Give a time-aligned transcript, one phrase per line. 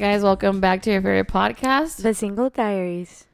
[0.00, 2.02] guys, welcome back to your favorite podcast.
[2.02, 3.26] The Single Diaries.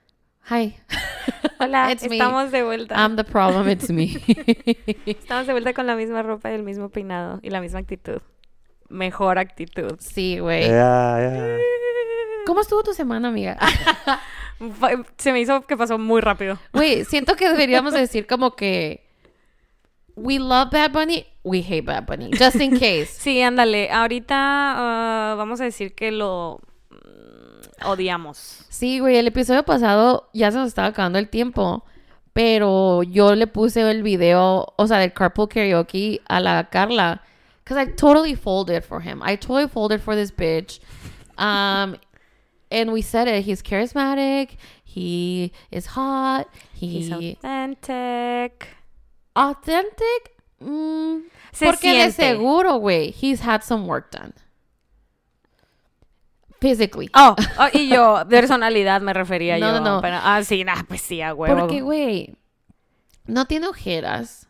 [0.51, 0.75] Hi.
[1.61, 2.19] Hola, It's me.
[2.19, 2.96] estamos de vuelta.
[2.96, 4.09] I'm the problem, it's me.
[5.07, 8.21] estamos de vuelta con la misma ropa y el mismo peinado y la misma actitud.
[8.89, 9.96] Mejor actitud.
[10.00, 10.63] sí, güey.
[10.67, 11.57] Ya, ya.
[12.46, 13.57] ¿Cómo estuvo tu semana, amiga?
[15.19, 16.59] Se me hizo que pasó muy rápido.
[16.73, 19.06] Güey, siento que deberíamos decir como que
[20.16, 23.11] we love Bad Bunny, we hate Bad Bunny, just in case.
[23.11, 23.90] Sí, ándale.
[23.90, 28.64] Ahorita ah, vamos a decir que lo mm, odiamos.
[28.70, 31.84] Sí, güey, el episodio pasado ya se nos estaba acabando el tiempo,
[32.33, 37.22] pero yo le puse el video, o sea, del carpool karaoke a la Carla,
[37.62, 39.22] because I totally folded for him.
[39.22, 40.80] I totally folded for this bitch.
[41.36, 41.97] Um,
[42.70, 43.44] and we said it.
[43.44, 44.56] He's charismatic.
[44.84, 46.48] He is hot.
[46.72, 48.76] He's He authentic.
[49.37, 50.33] Authentic.
[50.61, 51.19] Mm,
[51.53, 54.33] Se porque de seguro, güey, he's had some work done.
[56.61, 57.11] Physically.
[57.15, 59.81] Oh, oh, y yo, personalidad me refería No, yo.
[59.81, 60.01] no, no.
[60.01, 61.59] pero- ah, sí, nah, pues sí, a huevo.
[61.61, 62.34] Porque, güey,
[63.27, 64.48] no tiene ojeras.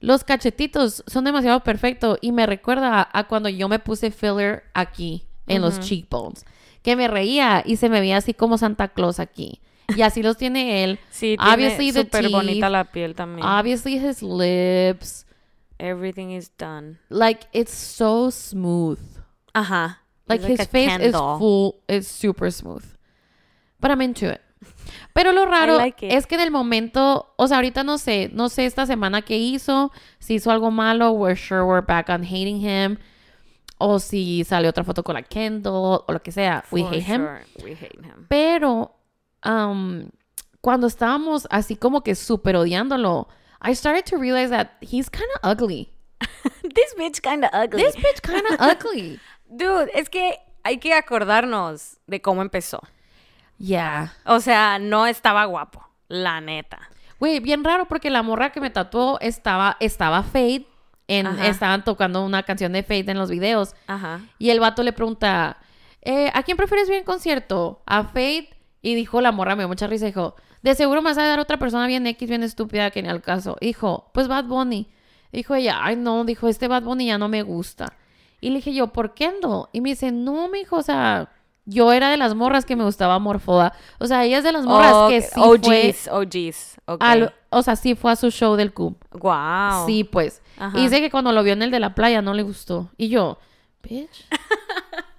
[0.00, 4.64] Los cachetitos son demasiado perfectos y me recuerda a, a cuando yo me puse filler
[4.74, 6.44] aquí en los cheekbones.
[6.82, 9.62] Que me reía y se me veía así como Santa Claus aquí.
[9.88, 10.98] Y así los tiene él.
[11.10, 13.46] Sí, Obviously, tiene súper bonita la piel también.
[13.46, 15.26] Obviously, his lips.
[15.78, 16.98] Everything is done.
[17.08, 19.00] Like, it's so smooth.
[19.52, 20.00] Ajá.
[20.26, 22.84] Like, It's his face is full, it's super smooth.
[23.80, 24.40] But I'm into it.
[25.12, 28.48] Pero lo raro like es que en el momento, o sea, ahorita no sé, no
[28.48, 32.60] sé esta semana qué hizo, si hizo algo malo, we're sure we're back on hating
[32.60, 32.96] him,
[33.78, 37.20] o si salió otra foto con la Kendall, o lo que sea, we hate him.
[37.20, 38.26] sure, We hate him.
[38.28, 38.94] Pero
[39.44, 40.08] um,
[40.60, 43.28] cuando estábamos así como que súper odiándolo,
[43.60, 45.90] I started to realize that he's kind of ugly.
[46.62, 47.82] This bitch kinda ugly.
[47.82, 49.20] This bitch kind of ugly.
[49.46, 52.80] Dude, es que hay que acordarnos de cómo empezó.
[53.58, 54.12] Yeah.
[54.24, 55.86] O sea, no estaba guapo.
[56.08, 56.78] La neta.
[57.20, 60.66] Güey, bien raro porque la morra que me tatuó estaba, estaba Fade.
[61.06, 63.74] En, estaban tocando una canción de Fade en los videos.
[63.86, 64.20] Ajá.
[64.38, 65.58] Y el vato le pregunta,
[66.00, 67.82] eh, ¿a quién prefieres ver en concierto?
[67.86, 68.53] ¿A Fade?
[68.86, 70.04] Y dijo la morra, me dio mucha risa.
[70.04, 73.08] Dijo, de seguro me vas a dar otra persona bien X, bien estúpida que ni
[73.08, 73.56] al caso.
[73.62, 74.88] Dijo, pues Bad Bunny.
[75.32, 77.94] Dijo ella, ay no, dijo, este Bad Bunny ya no me gusta.
[78.42, 79.70] Y le dije yo, ¿por qué no?
[79.72, 81.30] Y me dice, no, mijo, o sea,
[81.64, 83.72] yo era de las morras que me gustaba Morfoda.
[83.98, 86.76] O sea, ella es de las morras Oh, que sí fue OGs, OGs.
[86.84, 87.02] Ok.
[87.02, 88.96] al- o sea, sí fue a su show del CUB.
[89.12, 89.86] Wow.
[89.86, 90.42] Sí, pues.
[90.58, 90.78] Ajá.
[90.78, 92.90] Y dice que cuando lo vio en el de la playa no le gustó.
[92.98, 93.38] Y yo,
[93.82, 94.26] bitch.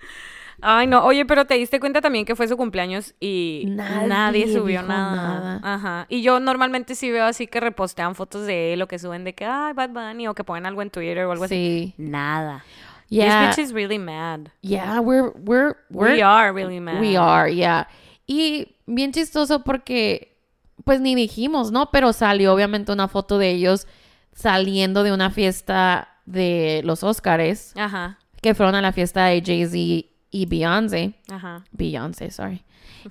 [0.61, 1.03] Ay, no.
[1.05, 5.59] Oye, pero te diste cuenta también que fue su cumpleaños y Nadie nadie, subió nada.
[5.63, 6.05] Ajá.
[6.09, 9.33] Y yo normalmente sí veo así que repostean fotos de él o que suben de
[9.35, 11.93] que, ay, Bad Bunny o que ponen algo en Twitter o algo así.
[11.97, 12.01] Sí.
[12.01, 12.63] Nada.
[13.09, 13.49] Yeah.
[13.49, 14.49] This bitch is really mad.
[14.61, 16.99] Yeah, we're, we're, we're, We are really mad.
[16.99, 17.87] we are, yeah.
[18.25, 20.37] Y bien chistoso porque,
[20.83, 21.91] pues ni dijimos, ¿no?
[21.91, 23.87] Pero salió obviamente una foto de ellos
[24.33, 28.17] saliendo de una fiesta de los Óscares, Ajá.
[28.41, 31.13] que fueron a la fiesta de Jay-Z y Beyoncé.
[31.31, 31.63] Ajá.
[31.71, 32.63] Beyoncé, sorry.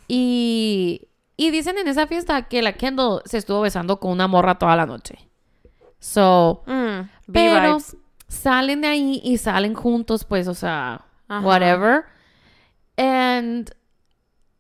[0.09, 4.57] Y, y dicen en esa fiesta que la Kendall se estuvo besando con una morra
[4.59, 5.19] toda la noche.
[5.99, 7.79] So, Mm, pero
[8.29, 11.47] salen de ahí y salen juntos, pues, o sea, Ajá.
[11.47, 12.05] whatever.
[12.99, 13.71] And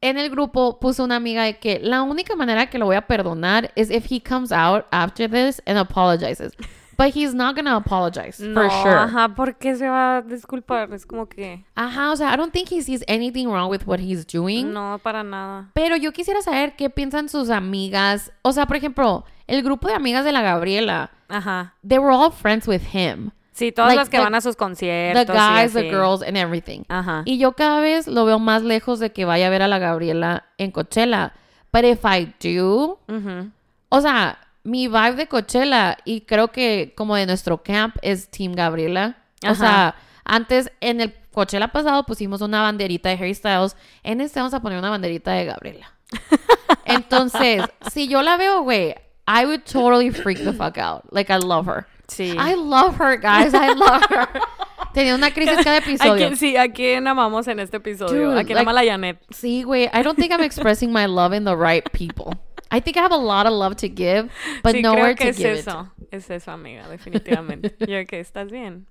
[0.00, 3.06] en el grupo puso una amiga de que la única manera que lo voy a
[3.06, 6.52] perdonar es if he comes out after this and apologizes.
[6.96, 8.94] But he's not gonna apologize, No, for sure.
[8.94, 10.92] Ajá, ¿por qué se va a disculpar?
[10.92, 11.64] Es como que.
[11.74, 14.72] Ajá, o sea, I don't think he sees anything wrong with what he's doing.
[14.72, 15.70] No, para nada.
[15.74, 18.32] Pero yo quisiera saber qué piensan sus amigas.
[18.42, 21.74] O sea, por ejemplo, el grupo de amigas de la Gabriela, Ajá.
[21.86, 23.30] they were all friends with him.
[23.52, 25.34] Sí, todas Like las que the- van a sus The conciertos.
[25.34, 26.82] y guys, the girls, and everything.
[26.88, 27.22] Ajá.
[27.24, 29.78] Y yo cada vez lo veo más lejos de que vaya a ver a la
[29.78, 31.32] Gabriela en Coachella.
[31.72, 33.50] But if I do, Ujú.
[33.90, 38.52] o sea, mi vibe de Coachella y creo que como de nuestro camp es Team
[38.54, 39.18] Gabriela.
[39.44, 39.54] O Ajá.
[39.54, 39.94] sea,
[40.24, 43.76] antes en el Coachella pasado pusimos una banderita de Harry Styles.
[44.02, 45.92] En este vamos a poner una banderita de Gabriela.
[46.84, 47.62] Entonces,
[47.92, 48.94] si yo la veo, güey,
[49.26, 51.02] I would totally freak the fuck out.
[51.10, 51.86] Like, I love her.
[52.08, 52.32] Sí.
[52.38, 53.54] I love her, guys.
[53.54, 54.28] I love her.
[54.92, 56.14] Tenía una crisis cada ¿A episodio.
[56.16, 58.28] quién, sí, ¿a quién amamos en este episodio?
[58.30, 59.18] Dude, ¿A quién like- ama la Janet?
[59.30, 59.90] Sí, güey.
[59.92, 62.32] I don't think I'm expressing my love in the right people.
[62.76, 64.30] I think I have a lot of love to give,
[64.62, 65.58] but sí, nowhere creo que to es give it.
[65.68, 65.88] eso.
[66.10, 67.74] Es eso, amiga, definitivamente.
[67.86, 68.86] Yo que estás bien.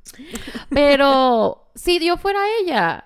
[0.70, 3.04] Pero si yo fuera ella,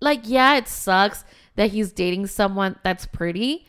[0.00, 1.24] like, yeah, it sucks
[1.56, 3.66] that he's dating someone that's pretty,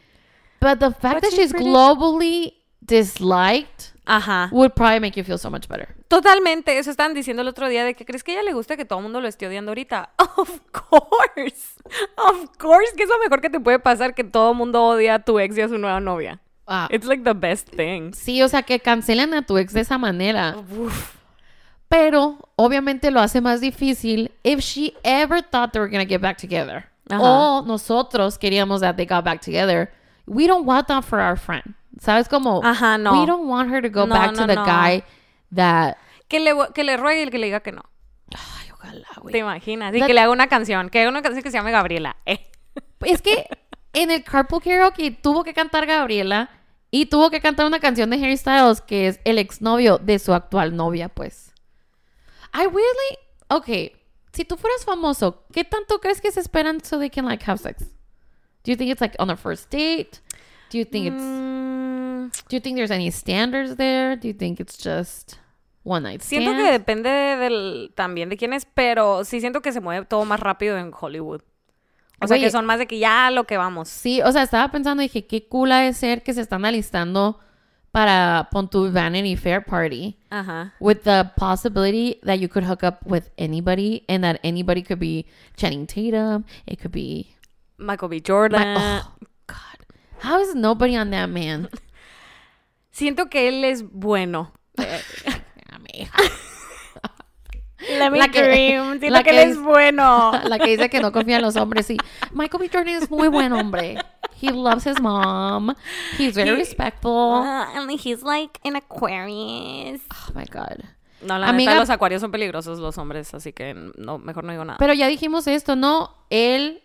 [0.59, 1.65] but the fact But that she's she's pretty.
[1.65, 2.53] globally
[2.85, 4.49] disliked Ajá.
[4.51, 5.87] would probably make you feel so much better.
[6.09, 8.75] Totalmente, eso estaban diciendo el otro día de que crees que a ella le gusta
[8.75, 10.09] que todo el mundo lo esté odiando ahorita.
[10.37, 11.79] Of course.
[12.17, 15.15] Of course que es lo mejor que te puede pasar que todo el mundo odia
[15.15, 16.39] a tu ex y a su nueva novia.
[16.67, 18.13] Ah, It's like the best thing.
[18.13, 20.55] sí, o sea, que cancelen a tu ex de esa manera.
[21.89, 26.21] Pero obviamente lo hace más difícil if she ever thought they were going to get
[26.21, 26.85] back together.
[27.09, 27.19] Ajá.
[27.21, 29.91] O nosotros queríamos that they got back together.
[30.25, 31.75] We don't want that for our friend.
[31.99, 32.61] ¿Sabes cómo?
[32.63, 33.19] Ajá, no.
[33.21, 34.65] We don't want her to go No, back to the no.
[34.65, 35.03] guy
[35.55, 35.95] that...
[36.27, 37.83] Que le, que le ruegue y que le diga que no.
[38.31, 39.31] Ay, ojalá, güey.
[39.31, 39.93] ¿Te imaginas?
[39.95, 40.89] Y That- que le haga una canción.
[40.89, 42.15] Que haga una canción que se llame Gabriela.
[42.25, 42.49] Eh.
[43.01, 43.47] Es que
[43.93, 46.49] en el Carpool Karaoke tuvo que cantar Gabriela
[46.89, 50.33] y tuvo que cantar una canción de Harry Styles que es el exnovio de su
[50.33, 51.53] actual novia, pues.
[52.53, 53.17] I really...
[53.49, 53.93] Ok,
[54.31, 57.59] si tú fueras famoso, ¿qué tanto crees que se esperan so they can like have
[57.59, 57.83] sex?
[58.63, 60.19] Do you think it's like on a first date?
[60.71, 61.21] Do you think it's...
[61.21, 61.72] Mm,
[62.49, 64.15] Do you think there's any standards there?
[64.15, 65.37] Do you think it's just
[65.83, 66.43] one night stand?
[66.43, 70.25] siento que depende del, también de quién es, pero sí siento que se mueve todo
[70.25, 71.41] más rápido en Hollywood.
[72.21, 73.89] O sea, que son más de que ya lo que vamos.
[73.89, 77.39] Sí, o sea, estaba pensando, dije, qué cool ha de ser que se están alistando
[77.91, 80.73] para pon tu Vanity Fair Party Ajá.
[80.79, 85.27] with the possibility that you could hook up with anybody and that anybody could be
[85.57, 87.35] Channing Tatum, it could be
[87.77, 88.19] Michael B.
[88.19, 88.59] Jordan.
[88.59, 89.11] my, oh
[89.45, 89.85] god.
[90.19, 91.69] How is nobody on that man?
[92.93, 94.53] Siento que él es bueno.
[97.89, 98.99] Let me dream.
[98.99, 100.31] Siento Siento que que él es es bueno.
[100.45, 101.97] La que dice que no confía en los hombres, sí.
[102.31, 102.69] Michael B.
[102.71, 103.97] Jordan es muy buen hombre.
[104.41, 105.73] He loves his mom.
[106.17, 107.43] He's very He- respectful.
[107.43, 110.01] and he's like an Aquarius.
[110.11, 110.83] Oh my god.
[111.21, 114.51] No, la Amiga- neta, los acuarios son peligrosos los hombres, así que no, mejor no
[114.51, 114.77] digo nada.
[114.77, 116.15] Pero ya dijimos esto, ¿no?
[116.29, 116.83] Él,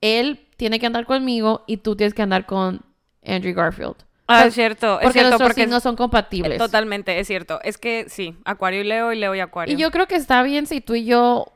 [0.00, 2.84] él tiene que andar conmigo y tú tienes que andar con
[3.24, 3.96] Andrew Garfield.
[4.26, 6.58] Ah, Por- es cierto, es Porque cierto, nuestros porque signos son compatibles.
[6.58, 7.60] totalmente, es cierto.
[7.62, 9.74] Es que sí, Acuario y Leo y Leo y Acuario.
[9.74, 11.46] Y yo creo que está bien si tú y yo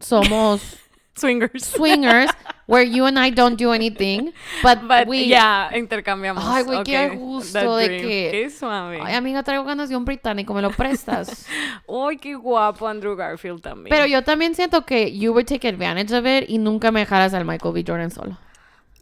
[0.00, 0.60] somos
[1.16, 1.64] Swingers.
[1.64, 2.30] swingers,
[2.66, 4.32] where you and I don't do anything,
[4.62, 5.26] but, But we...
[5.28, 6.44] ya, intercambiamos.
[6.46, 9.00] Ay, güey, qué Ok, gusto de que- Qué suave.
[9.02, 11.46] Ay, amiga, traigo ganas de un británico, ¿me lo prestas?
[11.88, 13.88] Ay, qué guapo Andrew Garfield también.
[13.88, 17.32] Pero yo también siento que you would take advantage of it y nunca me dejaras
[17.32, 17.82] al Michael B.
[17.86, 18.36] Jordan solo.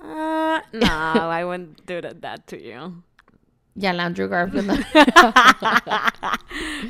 [0.06, 3.02] Ah, no, I wouldn't do that, to you.
[3.76, 4.70] Y al Andrew Garfield.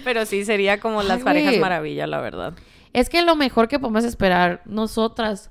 [0.04, 2.54] Pero sí, sería como las Ay, parejas maravilla, la verdad.
[2.92, 5.50] Es que lo mejor que podemos esperar nosotras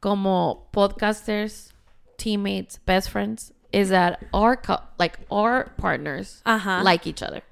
[0.00, 1.74] como podcasters,
[2.16, 4.58] teammates, best friends, is that our
[4.98, 6.82] like our partners Ajá.
[6.82, 7.42] like each other.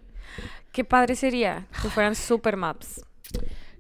[0.72, 3.04] Qué padre sería que fueran super maps.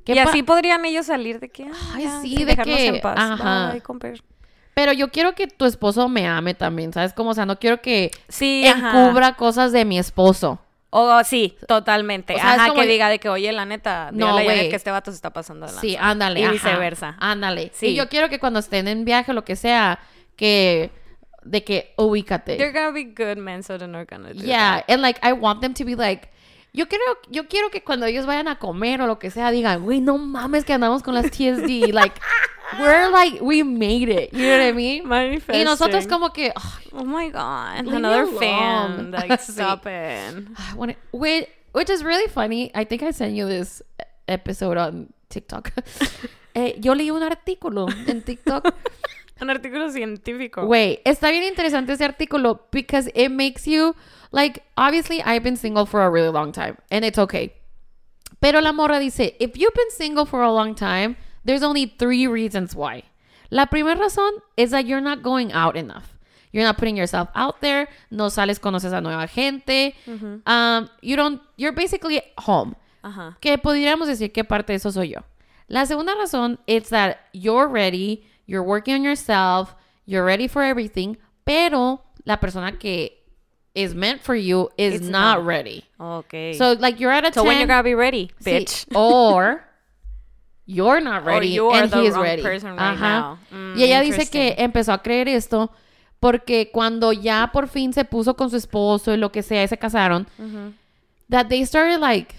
[0.04, 1.64] Qué y así podrían ellos salir de que.
[1.72, 3.16] ah, Ay, ya, sí, de dejarnos que- en paz.
[3.18, 3.72] ajá.
[3.72, 4.20] Bye.
[4.78, 7.12] Pero yo quiero que tu esposo me ame también, ¿sabes?
[7.12, 8.90] Como, o sea, no quiero que Sí, ajá.
[9.06, 10.60] encubra cosas de mi esposo.
[10.90, 12.34] O sí, totalmente.
[12.34, 14.68] O sea, Ajá, como- que diga de que, oye, la neta, No, güey.
[14.70, 16.38] que este vato se está pasando de Sí, ándale.
[16.38, 16.52] Y ajá.
[16.52, 17.16] viceversa.
[17.18, 17.72] Ándale.
[17.74, 17.88] Sí.
[17.88, 19.98] Y yo quiero que cuando estén en viaje o lo que sea,
[20.36, 20.92] que
[21.42, 22.56] de que ubícate.
[22.56, 25.60] They're gonna be good men, so they're not gonna do Yeah, and like I want
[25.60, 26.28] them to be like
[26.78, 29.82] yo quiero yo quiero que cuando ellos vayan a comer o lo que sea digan,
[29.82, 32.14] "Güey, no mames que andamos con las TSD." like
[32.78, 34.32] we're like we made it.
[34.32, 35.08] You know what I mean?
[35.08, 35.56] that.
[35.56, 36.08] Y nosotros Manifesting.
[36.10, 39.10] como que "Ay, Oh my god, another fan.
[39.10, 39.52] Like, Sí.
[39.52, 40.46] stop it.
[40.88, 42.70] It- which, which is really funny.
[42.74, 43.82] I think I sent you this
[44.26, 45.72] episode on TikTok.
[46.54, 48.74] Eh, yo leí un artículo en TikTok.
[49.42, 50.66] Un artículo científico.
[50.66, 53.94] Güey, está bien interesante ese artículo because it makes you
[54.32, 57.52] like obviously I've been single for a really long time and it's okay.
[58.40, 62.26] Pero la morra dice, if you've been single for a long time, there's only three
[62.26, 63.02] reasons why.
[63.50, 66.16] La primera razón is that you're not going out enough.
[66.52, 67.88] You're not putting yourself out there.
[68.10, 69.94] No sales, conoces a nueva gente.
[70.46, 72.74] Um, you don't, you're basically home.
[73.02, 73.36] Ajá.
[73.40, 75.20] Que podríamos decir que parte de eso soy yo.
[75.68, 79.76] La segunda razón es that you're ready, you're working on yourself,
[80.06, 83.10] you're ready for everything, pero la persona que
[83.74, 85.46] is meant for you is It's not not.
[85.46, 85.84] ready.
[86.00, 86.54] Okay.
[86.54, 88.86] So like you're at a So 10, when you're gonna be ready, sí, bitch.
[88.96, 89.62] or
[90.66, 92.42] you're not ready you are and the he is wrong ready.
[92.42, 93.00] person right Ajá.
[93.00, 93.38] now.
[93.52, 95.70] Mm, y ella dice que empezó a creer esto
[96.20, 99.68] porque cuando ya por fin se puso con su esposo y lo que sea y
[99.68, 100.26] se casaron,
[101.30, 102.34] that they started like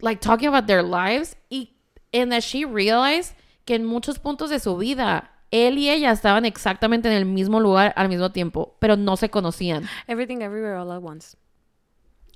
[0.00, 1.70] like talking about their lives y
[2.12, 3.34] and that she realized
[3.66, 5.30] que en muchos puntos de su vida
[5.66, 9.30] él y ella estaban exactamente en el mismo lugar al mismo tiempo, pero no se
[9.30, 9.88] conocían.
[10.06, 11.36] Everything everywhere all at once.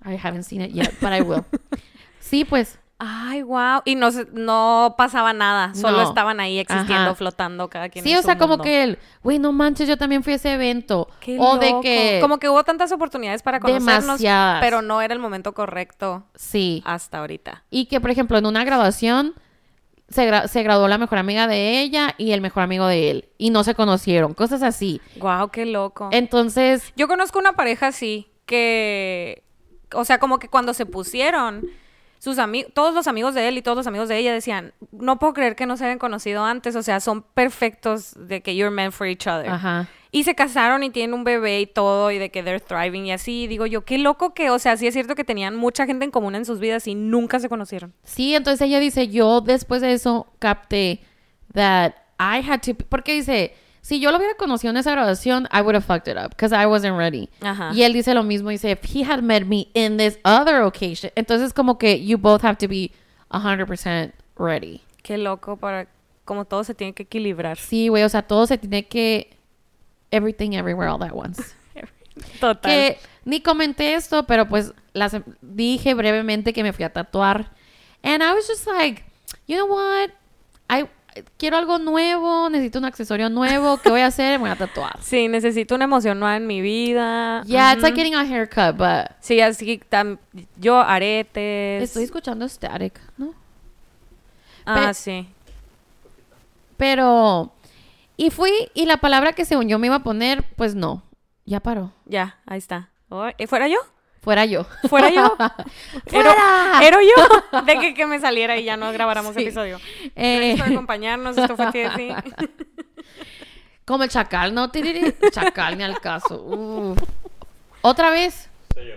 [0.04, 1.44] I haven't seen it yet, but I will.
[2.20, 3.80] sí, pues Ay, wow.
[3.84, 6.08] Y no, no pasaba nada, solo No.
[6.08, 7.14] estaban ahí existiendo, Ajá.
[7.14, 8.64] flotando cada quien Sí, en o su sea, como mundo.
[8.64, 11.08] que él, güey, no manches, yo también fui a ese evento.
[11.20, 12.18] Qué o de que...
[12.20, 14.60] Como que hubo tantas oportunidades para conocernos, Demasiadas.
[14.60, 16.82] pero no era el momento correcto Sí.
[16.84, 17.62] hasta ahorita.
[17.70, 19.34] Y que, por ejemplo, en una graduación
[20.08, 23.28] se, gra- se graduó la mejor amiga de ella y el mejor amigo de él.
[23.38, 25.00] Y no se conocieron, cosas así.
[25.16, 26.08] Wow, qué loco.
[26.12, 29.42] Entonces, Yo conozco una pareja así que,
[29.94, 31.66] o sea, como que cuando se pusieron,
[32.18, 35.18] sus amigos, todos los amigos de él y todos los amigos de ella decían, no
[35.18, 38.74] puedo creer que no se hayan conocido antes, o sea, son perfectos de que you're
[38.74, 39.48] meant for each other.
[39.48, 39.86] ajá.
[40.10, 43.12] Y se casaron y tienen un bebé y todo, y de que they're thriving y
[43.12, 43.42] así.
[43.42, 46.04] Y digo yo, qué loco que, o sea, sí es cierto que tenían mucha gente
[46.04, 47.92] en común en sus vidas y nunca se conocieron.
[48.04, 51.00] Sí, entonces ella dice, yo después de eso capté
[51.52, 52.74] that I had to...
[52.88, 56.16] Porque dice, si yo lo hubiera conocido en esa graduación, I would have fucked it
[56.16, 57.28] up because I wasn't ready.
[57.42, 57.70] Ajá.
[57.74, 61.12] Y él dice lo mismo, dice, if he had met me in this other occasion.
[61.16, 62.92] Entonces como que you both have to be
[63.30, 64.80] 100% ready.
[65.02, 65.86] Qué loco para,
[66.24, 67.58] como todo se tiene que equilibrar.
[67.58, 69.37] Sí, güey, o sea, todo se tiene que...
[70.10, 71.54] Everything everywhere all at once.
[72.40, 72.60] Total.
[72.70, 77.50] que ni comenté esto, pero pues las dije brevemente que me fui a tatuar.
[78.02, 79.04] And I was just like,
[79.46, 80.10] you know what?
[80.70, 80.88] I
[81.36, 83.76] quiero algo nuevo, necesito un accesorio nuevo.
[83.78, 84.38] ¿Qué voy a hacer?
[84.38, 84.98] Me voy a tatuar.
[85.02, 87.42] Sí, necesito una emoción nueva en mi vida.
[87.44, 90.18] Yeah, it's like getting a haircut, but Sí, así tam-
[90.56, 91.82] yo aretes.
[91.82, 93.34] estoy escuchando static, ¿no?
[94.64, 95.28] Ah, pe- sí.
[96.76, 97.52] Pero
[98.18, 101.02] y fui y la palabra que según yo me iba a poner, pues no,
[101.46, 101.92] ya paró.
[102.04, 102.90] Ya, ahí está.
[103.08, 103.78] Oh, ¿eh, ¿Fuera yo?
[104.20, 104.64] Fuera yo.
[104.88, 105.36] ¿Fuera yo?
[106.06, 106.32] ¡Fuera!
[106.32, 107.60] ¿Era, era yo?
[107.64, 109.42] De que, que me saliera y ya no grabáramos Sí.
[109.42, 109.78] episodio.
[110.16, 111.38] Eh, Gracias por acompañarnos.
[111.38, 112.14] Esto fue TFI.
[113.86, 114.70] como el chacal, ¿no?
[114.70, 115.14] Tiriri.
[115.30, 116.42] Chacal, ni al caso.
[116.42, 116.98] Uf.
[117.80, 118.50] Otra vez.
[118.74, 118.94] Soy yo.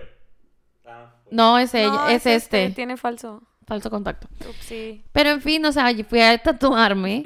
[0.84, 1.32] Ah, pues.
[1.32, 2.70] No, es ella, No, es, este.
[2.70, 3.42] Tiene falso.
[3.66, 4.28] Falso contacto.
[4.50, 5.04] Upsi.
[5.12, 7.24] Pero en fin, o sea, fui a tatuarme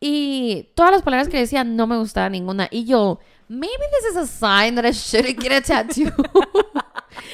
[0.00, 2.68] y todas las palabras que decía no me gustaba ninguna.
[2.70, 3.68] Y yo, maybe
[4.00, 6.10] this is a sign that I shouldn't get a tattoo.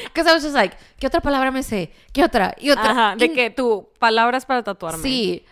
[0.07, 1.93] Because I was just like, ¿qué otra palabra me sé?
[2.13, 2.55] ¿Qué otra?
[2.59, 2.91] Y otra.
[2.91, 5.03] Ajá, de Y- que tú, palabras para tatuarme.
[5.03, 5.45] Sí.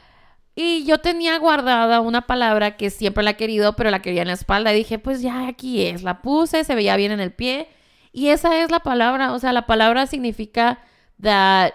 [0.56, 4.28] Y yo tenía guardada una palabra que siempre la he querido, pero la quería en
[4.28, 4.72] la espalda.
[4.72, 6.02] Y dije, pues ya aquí es.
[6.02, 7.68] La puse, se veía bien en el pie.
[8.12, 9.32] Y esa es la palabra.
[9.32, 10.78] O sea, la palabra significa
[11.20, 11.72] that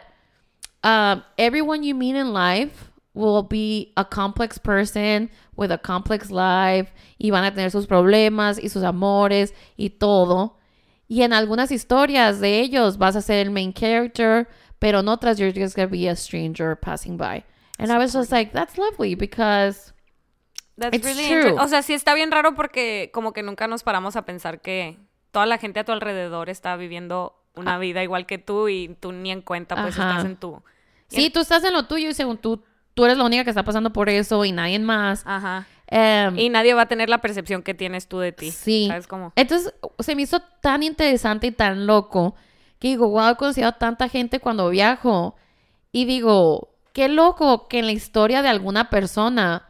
[0.83, 2.88] um, everyone you meet in life
[3.19, 6.91] will be a complex person with a complex life.
[7.19, 10.57] Y van a tener sus problemas y sus amores y todo.
[11.07, 14.47] Y en algunas historias de ellos vas a ser el main character,
[14.79, 17.43] pero en otras you're just gonna be a stranger passing by.
[17.77, 19.93] And I was just like, that's lovely because
[20.77, 21.57] That's It's really true.
[21.59, 24.97] O sea, sí está bien raro porque como que nunca nos paramos a pensar que
[25.31, 29.11] toda la gente a tu alrededor está viviendo una vida igual que tú y tú
[29.11, 30.01] ni en cuenta pues Ah.
[30.03, 30.11] Ajá.
[30.11, 30.63] estás en tu...
[31.07, 33.63] sí, tú estás en lo tuyo y según tú, tú eres la única que está
[33.63, 35.23] pasando por eso y nadie más.
[35.25, 35.65] Ajá.
[35.87, 38.51] Em, Y nadie va a tener la percepción que tienes tú de ti.
[38.51, 38.85] Sí.
[38.87, 39.33] ¿Sabes cómo?
[39.35, 42.35] Entonces, se me hizo tan interesante y tan loco
[42.77, 45.35] que digo, wow, he conocido a tanta gente cuando viajo.
[45.91, 49.65] Y digo, qué loco que en la historia de alguna persona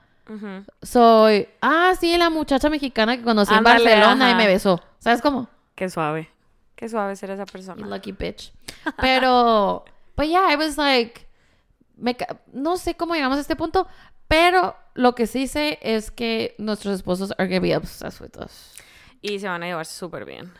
[0.84, 4.82] soy, ah, sí, la muchacha mexicana que conocí Ándale, en Barcelona y me besó.
[5.00, 5.48] ¿Sabes cómo?
[5.76, 6.30] Qué suave.
[6.76, 7.88] Qué suave ser esa persona.
[7.88, 8.52] lucky bitch.
[9.02, 9.86] Pero,
[10.16, 11.26] but yeah, I was like,
[12.00, 12.16] me
[12.52, 13.88] no sé cómo llegamos a este punto,
[14.28, 18.74] pero lo que sí sé es que nuestros esposos are gonna be obsessed with us.
[19.22, 20.54] Y se van a llevar súper bien.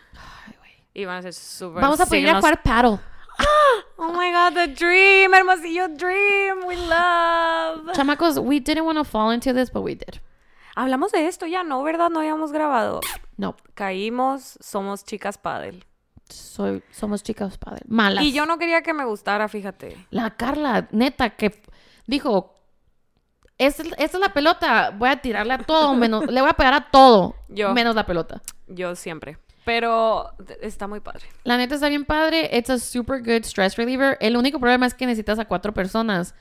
[0.94, 1.82] Y van a ser súper...
[1.82, 3.00] Vamos a poder ir a jugar paddle.
[4.02, 7.94] Oh my God, the dream, hermosillo dream, we love.
[7.94, 10.22] Chamacos, we didn't want to fall into this, but we did.
[10.76, 11.84] Hablamos de esto ya, ¿no?
[11.84, 12.10] ¿Verdad?
[12.10, 13.02] No habíamos grabado.
[13.36, 15.84] No, Caímos, somos chicas pádel.
[16.30, 17.84] Soy, somos chicas padres.
[17.88, 18.24] Malas.
[18.24, 19.98] Y yo no quería que me gustara, fíjate.
[20.12, 21.62] La Carla, neta, que
[22.08, 22.56] dijo,
[23.58, 26.90] esta, es- la pelota, voy a tirarle a todo, menos, le voy a pegar a
[26.92, 27.74] todo, Yo.
[27.74, 28.42] menos la pelota.
[28.68, 29.38] Yo siempre.
[29.66, 30.32] Pero
[30.62, 31.26] está muy padre.
[31.44, 34.18] La neta está bien padre, it's a super good stress reliever.
[34.22, 36.34] El único problema es que necesitas a cuatro personas.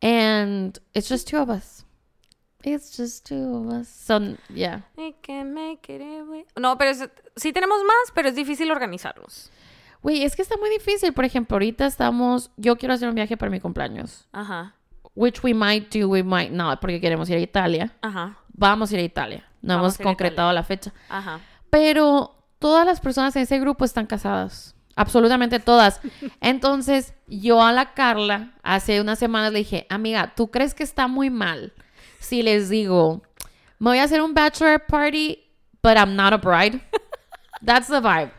[0.00, 1.84] And it's just two of us.
[2.64, 3.88] It's just two of us.
[3.88, 4.80] So, yeah.
[4.96, 8.70] We can make it if we- No, pero es- sí tenemos más, pero es difícil
[8.70, 9.50] organizarnos.
[10.02, 11.12] Güey, es que está muy difícil.
[11.12, 12.50] Por ejemplo, ahorita estamos.
[12.56, 14.26] Yo quiero hacer un viaje para mi cumpleaños.
[14.32, 14.74] Ajá.
[15.14, 17.92] Which we might do, we might not, porque queremos ir a Italia.
[18.02, 18.38] Ajá.
[18.52, 19.44] Vamos a ir a Italia.
[19.62, 20.92] No Vamos hemos concretado la fecha.
[21.08, 21.40] Ajá.
[21.70, 24.74] Pero todas las personas en ese grupo están casadas.
[24.94, 26.00] Absolutamente todas.
[26.40, 31.06] Entonces, yo a la Carla hace unas semanas le dije, amiga, ¿tú crees que está
[31.08, 31.72] muy mal
[32.18, 33.22] si les digo,
[33.78, 35.38] me voy a hacer un bachelor party,
[35.82, 36.80] but I'm not a bride?
[37.64, 38.30] That's the vibe.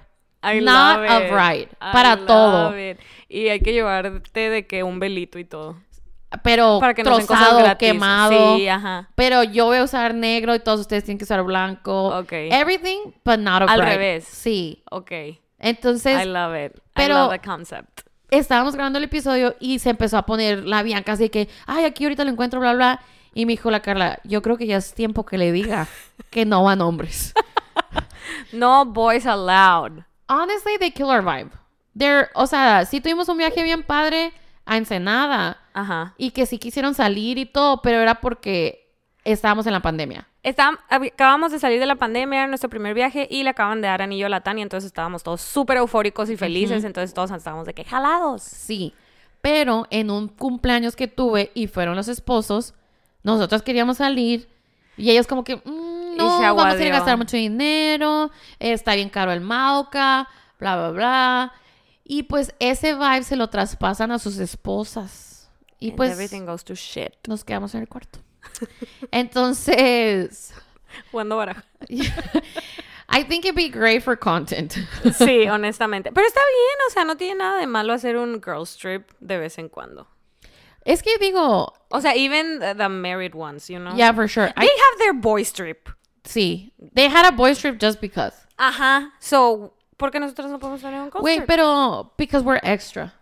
[0.41, 1.31] I Not love a it.
[1.31, 1.69] bride.
[1.81, 2.77] I Para love todo.
[2.77, 2.97] it.
[3.27, 5.75] Y hay que llevarte de que un velito y todo.
[6.43, 8.55] Pero Para que trozado, quemado.
[8.55, 9.09] Sí, ajá.
[9.15, 12.17] Pero yo voy a usar negro y todos ustedes tienen que usar blanco.
[12.19, 12.31] Ok.
[12.33, 13.95] Everything, but not a Al bride.
[13.97, 14.23] revés.
[14.25, 14.83] Sí.
[14.91, 15.11] Ok.
[15.57, 16.73] Entonces, I love it.
[16.93, 18.01] pero- I love the concept.
[18.31, 22.03] estábamos grabando el episodio y se empezó a poner la Bianca así que, ay, aquí
[22.05, 23.01] ahorita lo encuentro, bla, bla.
[23.33, 25.87] Y me dijo la Carla, yo creo que ya es tiempo que le diga
[26.29, 27.33] que no van hombres.
[28.51, 30.03] No boys allowed.
[30.27, 31.51] Honestly, they kill our vibe.
[31.97, 34.31] They're, o sea, sí tuvimos un viaje bien padre
[34.65, 36.13] a Ensenada Ajá.
[36.17, 38.91] y que sí quisieron salir y todo, pero era porque
[39.23, 40.27] estábamos en la pandemia.
[40.43, 43.87] Está- acabamos de salir de la pandemia, era nuestro primer viaje, y le acaban de
[43.87, 47.65] dar anillo a la Tania, entonces estábamos todos súper eufóricos y felices, entonces todos estábamos
[47.65, 48.43] de que jalados.
[48.43, 48.93] Sí,
[49.41, 52.73] pero en un cumpleaños que tuve y fueron los esposos,
[53.23, 54.47] nosotros queríamos salir
[54.97, 59.09] y ellos como que, "Mm, no, vamos a ir a gastar mucho dinero, está bien
[59.09, 60.27] caro el Mauca,
[60.59, 61.53] bla, bla, bla.
[62.03, 65.49] Y pues ese vibe se lo traspasan a sus esposas.
[65.79, 67.13] Y And pues everything goes to shit.
[67.27, 68.19] nos quedamos en el cuarto.
[69.11, 70.53] Entonces,
[71.11, 71.63] Jugando baraja.
[73.11, 74.73] I think it'd be great for content.
[75.17, 76.11] Sí, honestamente.
[76.11, 79.37] Pero está bien, o sea, no tiene nada de malo hacer un girls trip de
[79.37, 80.07] vez en cuando.
[80.85, 83.95] Es que digo, O sea, even the, married ones, you know?
[83.95, 84.51] yeah, for sure.
[84.55, 85.89] They I- have their boys trip.
[86.23, 88.35] sí, they had a boys trip just because.
[88.57, 89.11] Ajá.
[89.19, 93.13] So, ¿por qué nosotros no podemos tener un girls Wait, pero because we're extra.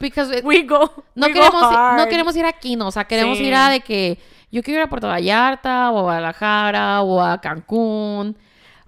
[0.00, 0.90] Because it- We go.
[1.14, 3.44] no we go queremos ir- no queremos ir aquí, no, o sea, queremos Sí.
[3.44, 4.18] ir a de que
[4.50, 8.36] yo quiero ir a Puerto Vallarta o a Guadalajara o a Cancún.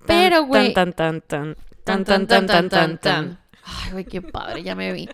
[0.06, 2.04] Pero güey, Tan, tan, tan, tan.
[2.04, 3.38] Tan, tan, tan, tan, tan.
[3.64, 5.08] Ay, güey, qué padre, ya me vi.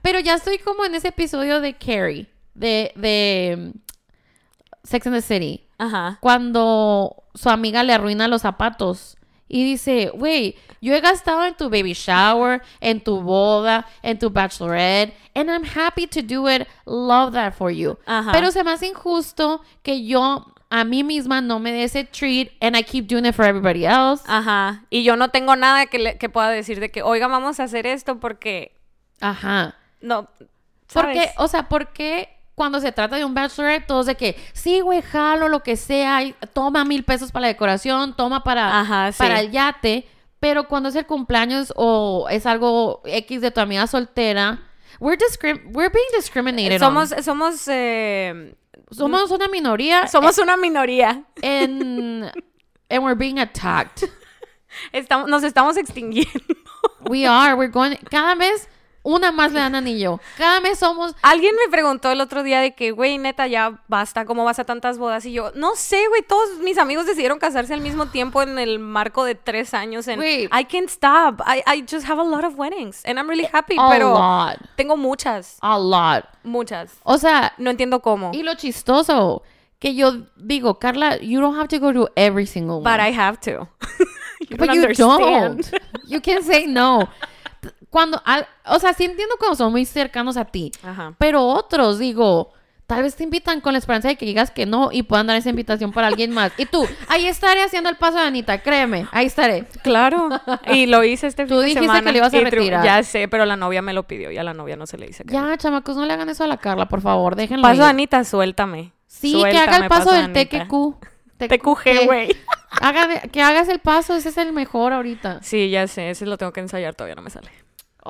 [0.00, 2.26] Pero ya estoy como en ese episodio de Carrie,
[2.58, 3.78] de, de mm,
[4.84, 6.18] Sex and the City, Ajá.
[6.20, 9.16] cuando su amiga le arruina los zapatos
[9.48, 14.30] y dice, güey, yo he gastado en tu baby shower, en tu boda, en tu
[14.30, 16.66] bachelorette, and I'm happy to do it.
[16.84, 17.98] Love that for you.
[18.06, 18.32] Ajá.
[18.32, 22.50] Pero se me hace injusto que yo a mí misma no me dé ese treat
[22.60, 24.22] and I keep doing it for everybody else.
[24.26, 24.84] Ajá.
[24.90, 27.64] Y yo no tengo nada que, le- que pueda decir de que, oiga, vamos a
[27.64, 28.76] hacer esto porque.
[29.20, 29.76] Ajá.
[30.00, 30.28] No.
[30.92, 32.28] Porque, o sea, ¿por qué
[32.58, 36.22] cuando se trata de un bachelorette todos de que, sí, güey, jalo, lo que sea,
[36.24, 39.18] y toma mil pesos para la decoración, toma para, Ajá, sí.
[39.18, 40.06] para el yate,
[40.40, 44.58] pero cuando es el cumpleaños o es algo X de tu amiga soltera,
[45.00, 47.22] we're, discrim we're being discriminated Somos, on.
[47.22, 48.54] somos, eh,
[48.90, 51.22] Somos una minoría somos una minoría.
[51.40, 52.30] en...
[52.90, 54.02] and we're being attacked.
[54.92, 56.40] Estamos, nos estamos extinguiendo.
[57.08, 57.96] We are, we're going...
[58.10, 58.68] Cada mes
[59.02, 60.20] una más le dan anillo.
[60.36, 61.14] Cada mes somos...
[61.22, 64.64] Alguien me preguntó el otro día de que, güey, neta, ya basta, ¿cómo vas a
[64.64, 65.24] tantas bodas?
[65.24, 68.78] Y yo, no sé, güey, todos mis amigos decidieron casarse al mismo tiempo en el
[68.78, 70.08] marco de tres años.
[70.08, 70.44] And Güey.
[70.52, 71.40] I can't stop.
[71.46, 73.02] I, I just have a lot of weddings.
[73.06, 74.56] And I'm really happy, A pero lot.
[74.76, 76.24] tengo muchas, A lot.
[76.42, 76.92] muchas.
[77.04, 78.32] O sea, No entiendo cómo.
[78.34, 79.42] Y lo chistoso,
[79.78, 82.84] que yo digo, Carla, you don't have to go to every single one.
[82.84, 83.68] But I have to.
[84.50, 85.70] you But you understand.
[85.70, 85.82] don't.
[86.06, 87.08] You can say no.
[87.90, 90.70] Cuando, al- o sea, sí entiendo cuando son muy cercanos a ti.
[90.82, 91.14] Ajá.
[91.18, 92.52] Pero otros, digo,
[92.86, 95.36] tal vez te invitan con la esperanza de que digas que no y puedan dar
[95.36, 96.52] esa invitación para alguien más.
[96.58, 99.64] Y tú, ahí estaré haciendo el paso de Anita, créeme, ahí estaré.
[99.82, 100.28] Claro.
[100.66, 102.02] Y lo hice este Tú fin de dijiste semana.
[102.02, 102.84] que lo ibas a y retirar.
[102.84, 104.30] Ya sé, pero la novia me lo pidió.
[104.30, 105.48] Ya a la novia no se le dice que no.
[105.48, 108.22] Ya, chamacos, no le hagan eso a la Carla, por favor, déjenlo Paso de Anita,
[108.24, 108.92] suéltame.
[109.06, 110.64] Sí, que haga el paso de del Anita.
[110.66, 111.06] TQQ.
[111.38, 112.36] TQG, güey.
[112.80, 115.38] Haga que hagas el paso, ese es el mejor ahorita.
[115.42, 116.10] Sí, ya sé.
[116.10, 116.94] Ese lo tengo que ensayar.
[116.94, 117.48] Todavía no me sale.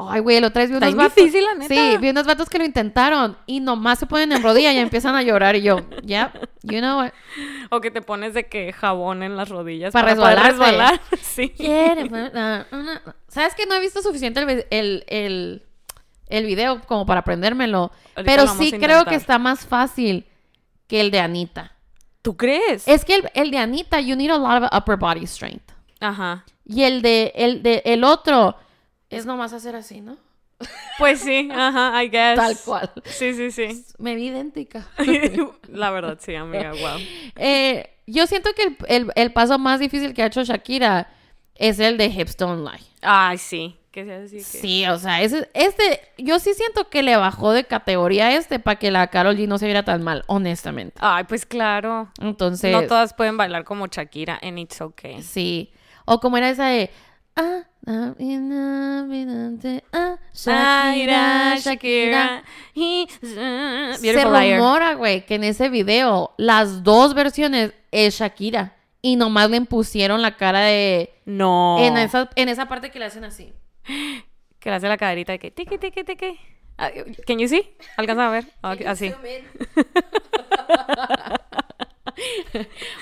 [0.08, 1.14] Ay, güey, lo traes vi unos vatos.
[1.14, 1.74] difícil, la neta.
[1.74, 5.14] Sí, vi unos vatos que lo intentaron y nomás se ponen en rodilla y empiezan
[5.14, 6.32] a llorar y yo, ya,
[6.62, 7.10] you know what.
[7.70, 10.48] O que te pones de que jabón en las rodillas Para resbalarse.
[10.50, 11.00] resbalar.
[11.22, 11.52] Sí.
[12.10, 12.66] Na-
[13.28, 15.62] ¿Sabes que no he visto suficiente el, el, el,
[16.28, 17.90] el video como para aprendérmelo?
[18.16, 20.26] Ahorita Pero sí creo que está más fácil
[20.86, 21.72] que el de Anita.
[22.22, 22.86] ¿Tú crees?
[22.88, 25.70] Es que el, el de Anita, you need a lot of upper body strength.
[26.00, 26.44] Ajá.
[26.64, 28.56] Y el de el, de, el otro
[29.10, 30.16] es nomás hacer así, ¿no?
[30.98, 32.36] Pues sí, ajá, I guess.
[32.36, 32.90] Tal cual.
[33.04, 33.84] Sí, sí, sí.
[33.98, 34.88] Me vi idéntica.
[35.68, 36.98] La verdad, sí, amiga, wow.
[37.36, 41.08] Eh, yo siento que el, el- el paso más difícil que ha hecho Shakira
[41.54, 42.84] es el de Hips Don't Lie.
[43.02, 43.76] Ay, sí.
[43.92, 44.42] Que sea así que...
[44.42, 48.78] Sí, o sea, ese, este, yo sí siento que le bajó de categoría este para
[48.78, 50.96] que la Carol G no se viera tan mal, honestamente.
[51.00, 52.10] Ay, pues claro.
[52.20, 55.22] Entonces, No todas pueden bailar como Shakira and it's okay.
[55.22, 55.72] sí.
[56.04, 56.90] O como era esa de...
[57.40, 58.14] Ah, ah,
[60.34, 62.42] Shakira, Shakira.
[62.74, 68.74] Se rumora, güey, que en ese video las dos versiones es Shakira.
[69.00, 71.14] Y nomás le impusieron la cara de...
[71.24, 71.76] No.
[71.78, 73.52] En, esa, en esa parte que le hacen así.
[74.58, 76.40] Que le hace la caderita de que tiki, tiki, tiki.
[76.76, 76.90] Ah,
[77.24, 77.62] Can you see?
[77.96, 78.46] ¿Alcanza a ver?
[78.60, 79.14] Ah, Así.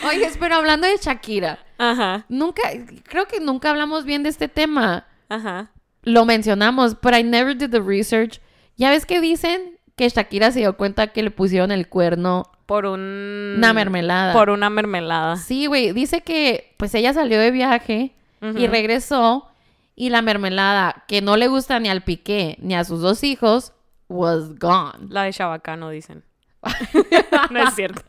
[0.08, 2.62] Oye, pero hablando de Shakira, Ajá, nunca,
[3.04, 5.06] creo que nunca hablamos bien de este tema.
[5.28, 5.70] ajá.
[6.02, 8.40] Lo mencionamos, but I never did the research.
[8.76, 12.44] ¿Ya ves que dicen que Shakira se dio cuenta que le pusieron el cuerno?
[12.66, 13.54] Por un...
[13.56, 14.32] Una mermelada.
[14.32, 15.36] Por una mermelada.
[15.36, 18.14] Sí, güey, dice que pues ella salió de viaje
[18.56, 19.48] y regresó
[19.96, 23.72] y la mermelada que no le gusta ni al Piqué ni a sus dos hijos
[24.08, 25.08] was gone.
[25.08, 26.22] La de Chabacano, dicen.
[27.50, 28.02] no es cierto.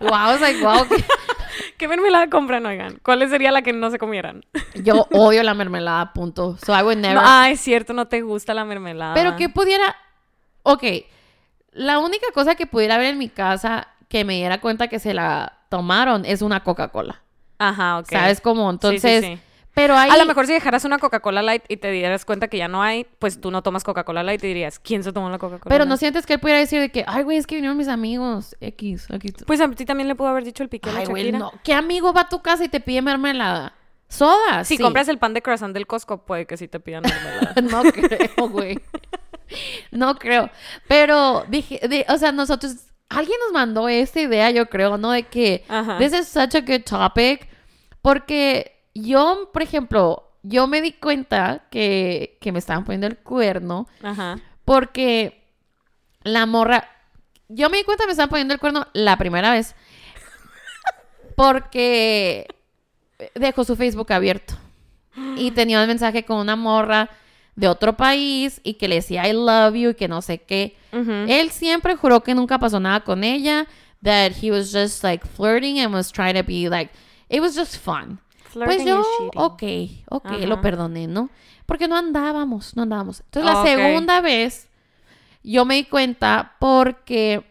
[0.00, 0.86] Wow, was like, wow,
[1.76, 2.98] ¿Qué mermelada compran, oigan?
[3.02, 4.44] ¿Cuál sería la que no se comieran?
[4.74, 6.56] yo odio la mermelada, punto.
[6.64, 7.16] So I would never.
[7.16, 9.14] No, ah, es cierto, no te gusta la mermelada.
[9.14, 9.96] Pero que pudiera.
[10.62, 10.84] Ok.
[11.72, 15.14] La única cosa que pudiera haber en mi casa que me diera cuenta que se
[15.14, 17.22] la tomaron es una Coca-Cola.
[17.58, 18.10] Ajá, ok.
[18.10, 18.70] ¿Sabes cómo?
[18.72, 19.24] Sí, sí, Entonces.
[19.24, 19.38] sí.
[19.74, 20.10] Pero ahí.
[20.10, 22.82] A lo mejor si dejaras una Coca-Cola Light y te dieras cuenta que ya no
[22.82, 25.86] hay, pues tú no tomas Coca-Cola Light y dirías, ¿quién se tomó la Coca-Cola Pero
[25.86, 28.54] no sientes que él pudiera decir de que, ay, güey, es que vinieron mis amigos.
[28.60, 29.44] X, X.
[29.46, 31.52] Pues a ti también le pudo haber dicho el la Ay, güey, no.
[31.64, 33.74] ¿Qué amigo va a tu casa y te pide mermelada?
[34.08, 34.64] Soda.
[34.64, 34.82] Si sí.
[34.82, 37.54] compras el pan de croissant del Costco, puede que sí te pidan mermelada.
[37.62, 38.78] no creo, güey.
[39.90, 40.50] No creo.
[40.86, 42.74] Pero dije, de- o sea, nosotros,
[43.08, 45.12] alguien nos mandó esta idea, yo creo, ¿no?
[45.12, 45.96] De que Ajá.
[45.96, 47.48] this is such a good topic.
[48.02, 53.86] Porque yo, por ejemplo, yo me di cuenta que, que me estaban poniendo el cuerno
[54.02, 54.38] Ajá.
[54.64, 55.42] porque
[56.22, 56.88] la morra.
[57.48, 59.74] Yo me di cuenta que me estaban poniendo el cuerno la primera vez.
[61.36, 62.46] Porque
[63.34, 64.54] dejó su Facebook abierto.
[65.36, 67.10] Y tenía un mensaje con una morra
[67.54, 70.76] de otro país y que le decía I love you y que no sé qué.
[70.92, 73.66] Él siempre juró que nunca pasó nada con ella.
[74.02, 76.90] That he was just like flirting and was trying to be like.
[77.28, 78.18] It was just fun.
[78.54, 79.02] Pues yo,
[79.34, 79.62] ok,
[80.08, 80.38] ok, Ajá.
[80.46, 81.30] lo perdoné, ¿no?
[81.66, 83.20] Porque no andábamos, no andábamos.
[83.20, 84.68] Entonces la segunda vez
[85.42, 87.44] yo me di cuenta porque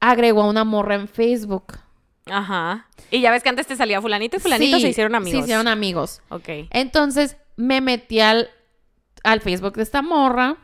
[0.00, 1.78] agregó a una morra en Facebook.
[2.26, 2.86] Ajá.
[3.10, 5.38] Y ya ves que antes te salía fulanito y fulanito Sí, se hicieron amigos.
[5.38, 6.20] Se hicieron amigos.
[6.28, 6.48] Ok.
[6.70, 8.50] Entonces me metí al,
[9.22, 10.56] al Facebook de esta morra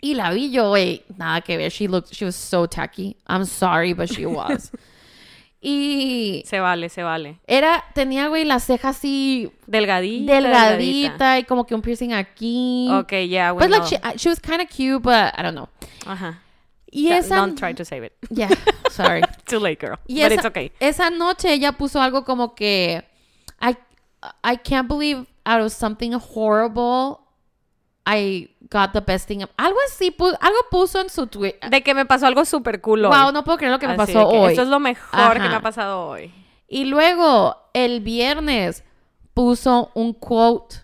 [0.00, 1.72] y la vi yo, güey, nada que ver.
[1.72, 3.16] She looked, she was so tacky.
[3.26, 4.70] I'm sorry, but she was.
[5.68, 7.40] Y Se vale, se vale.
[7.46, 10.32] era, tenía, güey, la ceja así Delgadita.
[10.34, 12.88] delgadita y como que un piercing aquí.
[12.92, 13.78] Ok, ya, But bueno.
[13.78, 15.68] like she, she was kind of cute, but I don't know.
[16.06, 16.40] Ajá.
[16.90, 18.12] Y Don't- esa Don't try to save it.
[18.30, 18.48] Yeah,
[18.90, 19.22] sorry.
[19.46, 19.98] Too late, girl.
[20.06, 20.72] Y But esa, it's okay.
[20.78, 23.02] esa noche ella puso algo como que
[23.60, 23.76] I
[24.44, 27.25] I can't believe out of something horrible
[28.06, 29.40] I got the best thing.
[29.56, 31.56] Algo así, pu- algo puso en su tweet.
[31.68, 33.10] De que me pasó algo súper cool hoy.
[33.10, 34.50] Wow, no puedo creer lo que me Así pasó que hoy.
[34.50, 36.32] Esto es lo mejor que me ha pasado hoy.
[36.68, 38.84] Y luego el viernes
[39.34, 40.76] puso un quote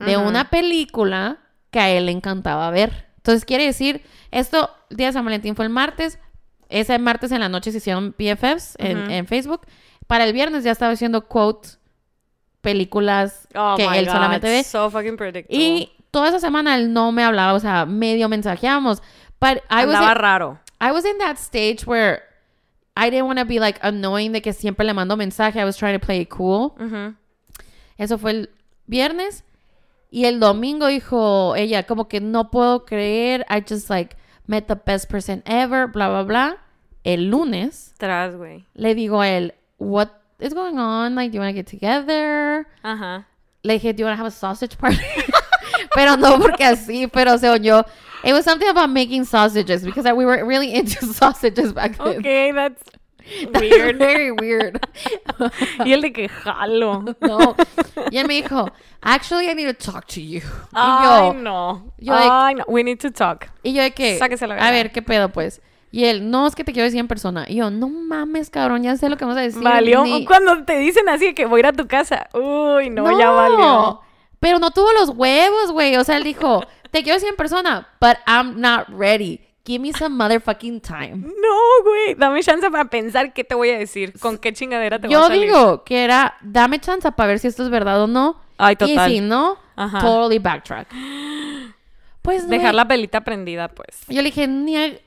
[0.00, 1.38] de una película
[1.70, 3.06] que a él le encantaba ver.
[3.18, 6.18] Entonces quiere decir, esto, el día de San Valentín fue el martes,
[6.70, 9.66] ese martes en la noche se hicieron BFFs en, Facebook.
[10.06, 11.78] Para el viernes ya estaba haciendo quotes,
[12.60, 14.64] películas Oh que él God, solamente ve.
[14.64, 15.62] So fucking predictable.
[15.62, 19.02] Y toda esa semana él no me hablaba, o sea, medio mensajeamos.
[19.40, 20.58] But I was, in, raro.
[20.80, 22.22] I was in that stage where
[22.96, 25.56] I didn't want to be like annoying de que siempre le mando mensaje.
[25.56, 26.74] I was trying to play it cool.
[27.98, 28.50] Eso fue el
[28.86, 29.44] viernes.
[30.10, 33.46] Y el domingo dijo ella, como que no puedo creer.
[33.48, 36.56] I just like met the best person ever, bla, bla, bla.
[37.04, 38.66] El lunes Tras, güey.
[38.74, 41.14] le digo a él, what is going on?
[41.14, 42.66] Like, do you want to get together?
[42.82, 43.24] Ajá.
[43.62, 44.98] Le dije, do you want to have a sausage party?
[45.94, 47.84] pero no porque así, pero se oyó.
[48.22, 52.18] It was something about making sausages because we were really into sausages back then.
[52.18, 52.82] Okay, that's
[53.60, 53.96] weird.
[53.98, 54.78] very weird.
[55.84, 57.04] y el de que jalo.
[57.20, 57.54] no.
[58.10, 58.70] Y él me dijo,
[59.02, 60.40] actually, I need to talk to you.
[60.40, 61.92] Y Ay, yo, no.
[61.98, 62.64] yo de- Ay, no.
[62.68, 63.46] We need to talk.
[63.62, 65.62] y yo de que, Sáquese la a ver, ¿qué pedo, pues?
[65.92, 67.46] Y él, no, es que te quiero decir en persona.
[67.48, 69.62] Y yo, no mames, cabrón, ya sé lo que vamos a decir.
[69.62, 70.04] Valió.
[70.04, 72.28] Ni- Cuando te dicen así que voy a ir a tu casa.
[72.34, 74.00] Uy, no, ya valió.
[74.40, 75.96] Pero no tuvo los huevos, güey.
[75.96, 79.40] O sea, él dijo, te quiero decir en persona, but I'm not ready.
[79.66, 81.16] Give me some motherfucking time.
[81.16, 82.14] No, güey.
[82.16, 84.18] Dame chance para pensar qué te voy a decir.
[84.18, 85.42] ¿Con qué chingadera te voy a Yo salir.
[85.42, 88.40] digo que era, dame chance para ver si esto es verdad o no.
[88.56, 89.10] Ay, total.
[89.12, 90.00] Y si no, Ajá.
[90.00, 90.88] totally backtrack.
[92.22, 94.00] Pues, Dejar la pelita prendida, pues.
[94.08, 94.98] Yo le dije, ni a-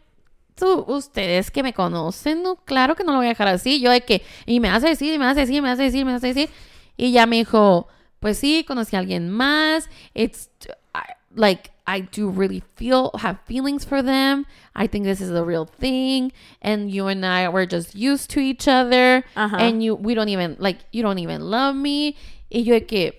[0.55, 3.79] tú, ustedes que me conocen, no, claro que no lo voy a dejar así.
[3.81, 5.69] Yo de que, y me vas a decir, y me vas a decir, y me
[5.69, 6.49] vas a decir, y me vas a decir.
[6.97, 7.87] Y ya me dijo,
[8.23, 9.89] pues sí, conocí a alguien más.
[10.15, 10.47] It's
[10.95, 14.45] I- like, I do really feel, have feelings for them.
[14.73, 16.31] I think this is the real thing.
[16.61, 19.23] And you and I were just used to each other.
[19.35, 19.59] Ajá.
[19.59, 22.15] And you, we don't even, like, you don't even love me.
[22.49, 23.11] Y yo que,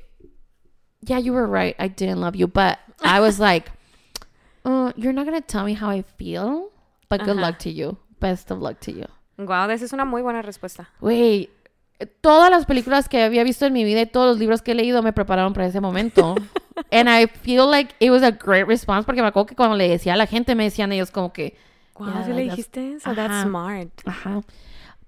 [1.03, 1.77] yeah, you were right.
[1.79, 2.47] I didn't love you.
[2.47, 3.71] But I was like,
[4.64, 6.71] uh, you're not going to tell me how I feel.
[7.11, 7.43] But good Ajá.
[7.43, 7.99] luck to you.
[8.21, 9.05] Best of luck to you.
[9.37, 10.87] Wow, esa es una muy buena respuesta.
[11.03, 11.51] Güey,
[12.21, 14.75] todas las películas que había visto en mi vida y todos los libros que he
[14.75, 16.35] leído me prepararon para ese momento.
[16.91, 19.89] And I feel like it was a great response porque me acuerdo que cuando le
[19.89, 21.57] decía a la gente me decían ellos como que,
[21.97, 23.15] Wow, Yeah, ¿sí le dijiste eso?
[23.15, 23.89] That's smart.
[24.05, 24.43] ajá.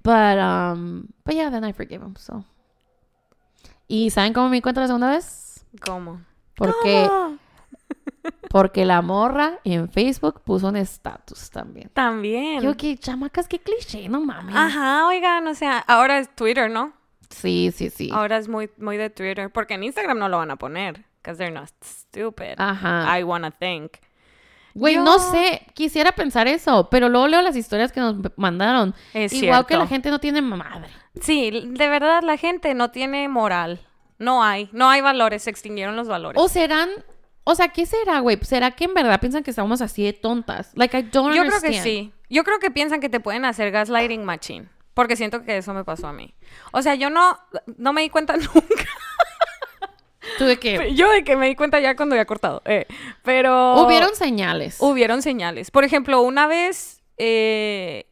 [0.05, 2.45] But, um, but yeah, then I forgave him, so.
[3.89, 5.65] ¿Y saben cómo me di cuenta la segunda vez?
[5.85, 6.21] ¿Cómo?
[6.55, 7.39] Porque, ¿Cómo?
[8.51, 11.91] Porque la morra en Facebook puso un estatus también.
[11.93, 12.63] También.
[12.63, 14.55] Yo, que chamacas, qué cliché, no mames.
[14.57, 16.93] Ajá, oigan, o sea, ahora es Twitter, ¿no?
[17.31, 18.11] Sí, sí, sí.
[18.13, 19.51] Ahora es muy, muy de Twitter.
[19.51, 21.05] Porque en Instagram no lo van a poner.
[21.23, 22.55] Because they're not stupid.
[22.59, 23.19] Ajá.
[23.19, 23.93] I wanna think.
[24.75, 28.95] Güey, Yo- no sé, quisiera pensar eso, pero luego leo las historias que nos mandaron.
[29.15, 30.89] Es Igual que la gente no tiene madre.
[31.21, 33.81] Sí, de verdad la gente no tiene moral.
[34.19, 34.69] No hay.
[34.73, 35.45] No hay valores.
[35.45, 36.41] Se extinguieron los valores.
[36.41, 36.91] O serán,
[37.49, 38.37] o sea, ¿qué será, güey?
[38.43, 40.73] ¿Será que en verdad piensan que estamos así de tontas?
[40.75, 42.13] Like, I don't Yo creo que sí.
[42.29, 44.69] Yo creo que piensan que te pueden hacer gaslighting machine.
[44.95, 46.35] Porque siento que eso me pasó a mí.
[46.73, 47.39] O sea, yo no,
[47.77, 48.85] no me di cuenta nunca.
[50.39, 52.63] Tú de que Yo de que me di cuenta ya cuando había cortado.
[52.65, 52.89] eh,
[53.23, 53.75] Pero...
[53.87, 54.79] hubieron señales.
[54.81, 55.71] Hubieron señales.
[55.71, 57.01] Por ejemplo, una vez...
[57.17, 58.07] eh,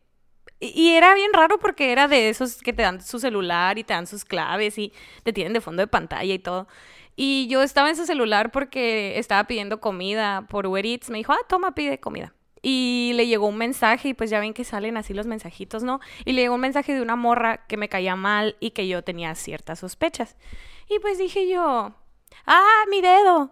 [0.61, 3.92] y era bien raro porque era de esos que te dan su celular y te
[3.94, 4.92] dan sus claves y
[5.25, 6.68] te tienen de fondo de pantalla y todo.
[7.16, 11.11] Y yo estaba en su celular porque estaba pidiendo comida por Uber Eats.
[11.11, 12.35] Me dijo, ah, toma, pide comida.
[12.62, 16.00] Y le llegó un mensaje y pues ya ven que salen así los mensajitos, ¿no?
[16.24, 19.05] Y le llegó un mensaje de una morra que me caía mal y que yo
[19.05, 20.37] tenía ciertas sospechas.
[20.88, 21.94] Y pues dije yo,
[22.46, 23.50] ah, mi dedo.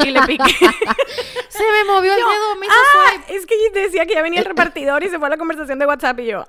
[0.00, 0.44] Y le piqué.
[1.48, 4.40] Se me movió el Yo, dedo, me hizo ah, es que decía que ya venía
[4.40, 6.44] el repartidor y se fue a la conversación de WhatsApp y yo.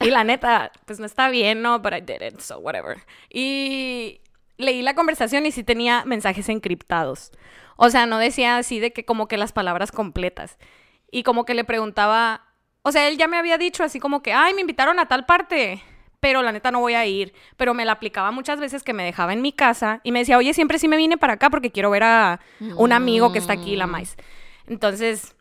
[0.00, 1.78] Y la neta, pues no está bien, ¿no?
[1.80, 2.98] But I did it, so whatever.
[3.30, 4.20] Y
[4.58, 7.32] leí la conversación y sí tenía mensajes encriptados.
[7.76, 10.58] O sea, no decía así de que como que las palabras completas.
[11.10, 12.42] Y como que le preguntaba,
[12.82, 15.24] o sea, él ya me había dicho así como que, ay, me invitaron a tal
[15.24, 15.82] parte,
[16.20, 17.32] pero la neta no voy a ir.
[17.56, 20.36] Pero me la aplicaba muchas veces que me dejaba en mi casa y me decía,
[20.36, 22.40] oye, siempre sí me vine para acá porque quiero ver a
[22.76, 24.16] un amigo que está aquí, la mais.
[24.66, 25.36] Entonces,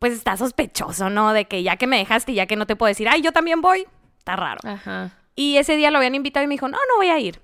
[0.00, 1.32] pues está sospechoso, ¿no?
[1.32, 3.32] De que ya que me dejaste y ya que no te puedo decir, ay, yo
[3.32, 3.86] también voy,
[4.18, 4.60] está raro.
[4.64, 5.12] Ajá.
[5.36, 7.40] Y ese día lo habían invitado y me dijo, no, no voy a ir.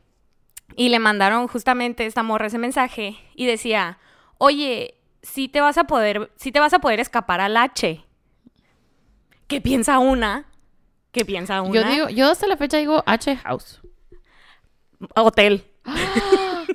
[0.77, 3.99] Y le mandaron justamente esta morra ese mensaje y decía,
[4.39, 8.05] oye, si te vas a poder, si te vas a poder escapar al H.
[9.47, 10.47] ¿Qué piensa una?
[11.13, 11.83] ¿Qué piensa una?
[11.83, 13.81] Yo digo, yo hasta la fecha digo H House.
[15.15, 15.65] Hotel.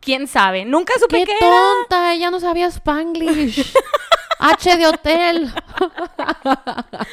[0.00, 0.64] ¿Quién sabe?
[0.64, 1.50] Nunca supe ¡Qué qué era.
[1.50, 2.12] tonta!
[2.14, 3.72] Ella no sabía Spanglish.
[4.40, 5.52] H de hotel.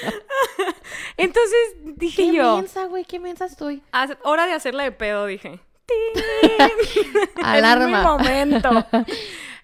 [1.17, 1.59] Entonces
[1.95, 3.03] dije ¿Qué yo, mensa, güey?
[3.05, 3.83] ¿Qué mensa estoy?
[3.91, 5.59] "Haz- hora de hacerla de pedo, dije.
[7.43, 7.83] Alarma.
[7.83, 8.85] Es mi momento.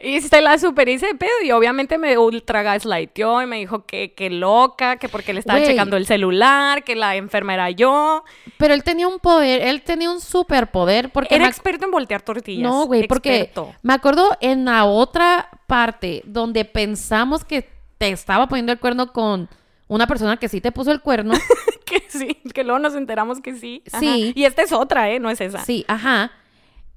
[0.05, 3.85] Y se la super hice de pedo y obviamente me ultra gaslightó y me dijo
[3.85, 8.23] que, que loca, que porque le estaba checando el celular, que la enferma era yo.
[8.57, 12.69] Pero él tenía un poder, él tenía un superpoder porque Era experto en voltear tortillas.
[12.69, 18.73] No, güey, porque me acuerdo en la otra parte donde pensamos que te estaba poniendo
[18.73, 19.49] el cuerno con
[19.87, 21.33] una persona que sí te puso el cuerno.
[21.95, 23.83] que sí, que luego nos enteramos que sí.
[23.91, 23.99] Ajá.
[23.99, 24.33] Sí.
[24.35, 25.19] Y esta es otra, ¿eh?
[25.19, 25.63] No es esa.
[25.63, 26.31] Sí, ajá.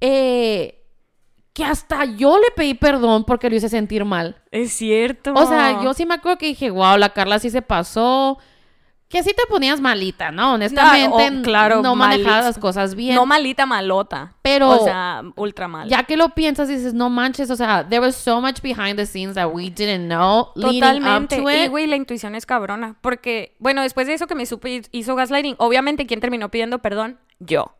[0.01, 0.83] Eh,
[1.53, 4.41] que hasta yo le pedí perdón porque lo hice sentir mal.
[4.51, 5.33] Es cierto.
[5.33, 8.37] O sea, yo sí me acuerdo que dije, wow, la Carla sí se pasó.
[9.09, 10.53] Que sí te ponías malita, ¿no?
[10.53, 13.15] Honestamente, oh, claro, no manejabas las cosas bien.
[13.15, 14.35] No malita, malota.
[14.43, 15.89] Pero- O sea, ultra mal.
[15.89, 19.07] ya que lo piensas, dices, no manches, o sea, there was so much behind the
[19.07, 21.39] scenes that we didn't know leading Totalmente.
[21.39, 21.69] up to Y, it.
[21.71, 22.97] güey, la intuición es cabrona.
[23.01, 27.17] Porque, bueno, después de eso que me supe hizo gaslighting, obviamente, ¿quién terminó pidiendo perdón?
[27.39, 27.73] Yo.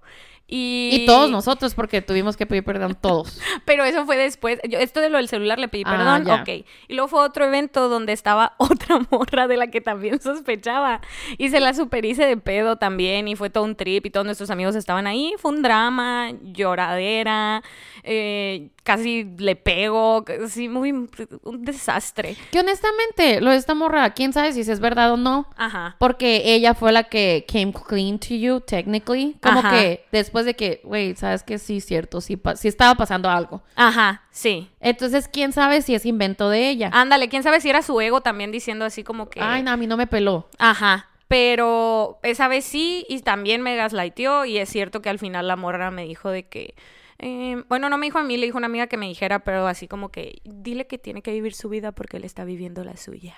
[0.51, 3.39] Y, Y todos nosotros, porque tuvimos que pedir perdón todos.
[3.65, 4.59] Pero eso fue después.
[4.67, 6.25] Yo, esto de lo del celular le pedí Ah, perdón.
[6.25, 6.41] ya.
[6.41, 6.65] Ok.
[6.87, 11.01] Y luego fue otro evento donde estaba otra morra de la que también sospechaba.
[11.37, 13.27] Y se la super hice de pedo también.
[13.27, 14.05] Y fue todo un trip.
[14.07, 15.33] Y todos nuestros amigos estaban ahí.
[15.37, 17.61] Fue un drama, lloradera.
[18.03, 20.25] eh, casi le pego.
[20.47, 20.91] Sí, muy.
[20.91, 22.35] Un desastre.
[22.51, 25.47] Que honestamente, lo de esta morra, quién sabe si es verdad o no.
[25.55, 25.95] Ajá.
[25.99, 29.37] Porque ella fue la que came clean to you, technically.
[29.43, 29.71] Como Ajá.
[29.71, 33.61] que después de que, güey, sabes que sí, cierto, sí, sí estaba pasando algo.
[33.75, 34.69] Ajá, sí.
[34.79, 36.89] Entonces, quién sabe si es invento de ella.
[36.91, 39.39] Ándale, quién sabe si era su ego también diciendo así como que.
[39.39, 40.49] Ay, no, a mí no me peló.
[40.57, 41.09] Ajá.
[41.27, 45.55] Pero esa vez sí, y también me gaslighteó, y es cierto que al final la
[45.55, 46.73] morra me dijo de que.
[47.19, 49.67] Eh, bueno, no me dijo a mí, le dijo una amiga que me dijera, pero
[49.67, 52.95] así como que, dile que tiene que vivir su vida porque él está viviendo la
[52.95, 53.35] suya.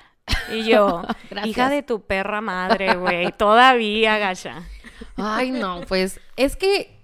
[0.54, 1.02] Y yo,
[1.46, 4.64] hija de tu perra madre, güey, todavía, gacha.
[5.16, 7.02] Ay, no, pues es que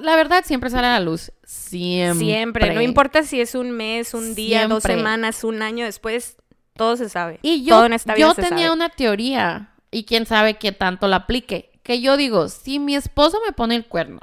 [0.00, 1.30] la verdad siempre sale a la luz.
[1.44, 2.24] Siempre.
[2.24, 6.38] Siempre, no importa si es un mes, un día, dos semanas, un año después,
[6.74, 7.38] todo se sabe.
[7.42, 8.76] Y yo, todo en esta vida yo se tenía sabe.
[8.76, 13.38] una teoría, y quién sabe qué tanto la aplique, que yo digo, si mi esposo
[13.46, 14.20] me pone el cuerno,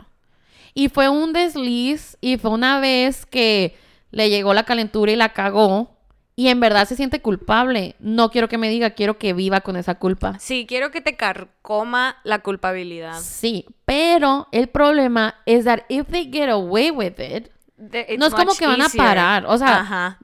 [0.74, 3.76] y fue un desliz, y fue una vez que
[4.12, 5.92] le llegó la calentura y la cagó,
[6.36, 9.76] y en verdad se siente culpable, no quiero que me diga, quiero que viva con
[9.76, 10.38] esa culpa.
[10.40, 13.20] Sí, quiero que te carcoma la culpabilidad.
[13.22, 17.50] Sí, pero el problema es that if they get away with it,
[18.18, 20.20] no es como que van a parar, o sea, Ajá.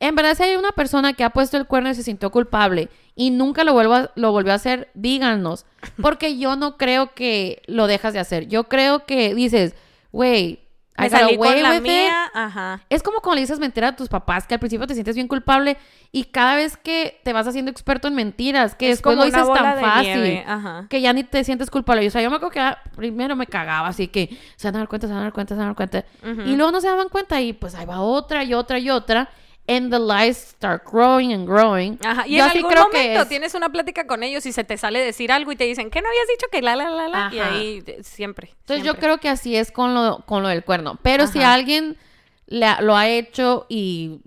[0.00, 2.88] En verdad, si hay una persona que ha puesto el cuerno y se sintió culpable
[3.16, 5.66] y nunca lo, vuelvo a- lo volvió a hacer, díganos.
[6.00, 8.46] Porque yo no creo que lo dejas de hacer.
[8.46, 9.74] Yo creo que dices,
[10.12, 10.60] güey,
[11.00, 11.82] I Me got salí away con la with it".
[11.82, 12.80] mía, ajá.
[12.90, 15.28] Es como cuando le dices mentira a tus papás, que al principio te sientes bien
[15.28, 15.76] culpable
[16.10, 19.30] y cada vez que te vas haciendo experto en mentiras, que Es después como lo
[19.30, 20.86] dices tan fácil, ajá.
[20.90, 22.04] que ya ni te sientes culpable.
[22.04, 24.88] O sea, yo me acuerdo que primero me cagaba, así que se van a dar
[24.88, 26.04] cuenta, se van a dar cuenta, se van a dar cuenta.
[26.46, 29.28] Y luego no se daban cuenta y pues ahí va otra y otra y otra.
[29.70, 31.98] And the lies start growing and growing.
[32.02, 33.28] Ajá, y Yo en así algún creo que momento es.
[33.28, 36.00] tienes una plática con ellos y se te sale decir algo y te dicen, ¿qué
[36.00, 37.30] no habías dicho que la, la, la, la?
[37.30, 37.52] Y Ajá.
[37.54, 38.50] ahí eh, siempre.
[38.60, 40.98] Entonces yo creo que así es con lo, con lo del cuerno.
[41.02, 41.98] Pero si alguien
[42.46, 44.20] lo ha hecho y,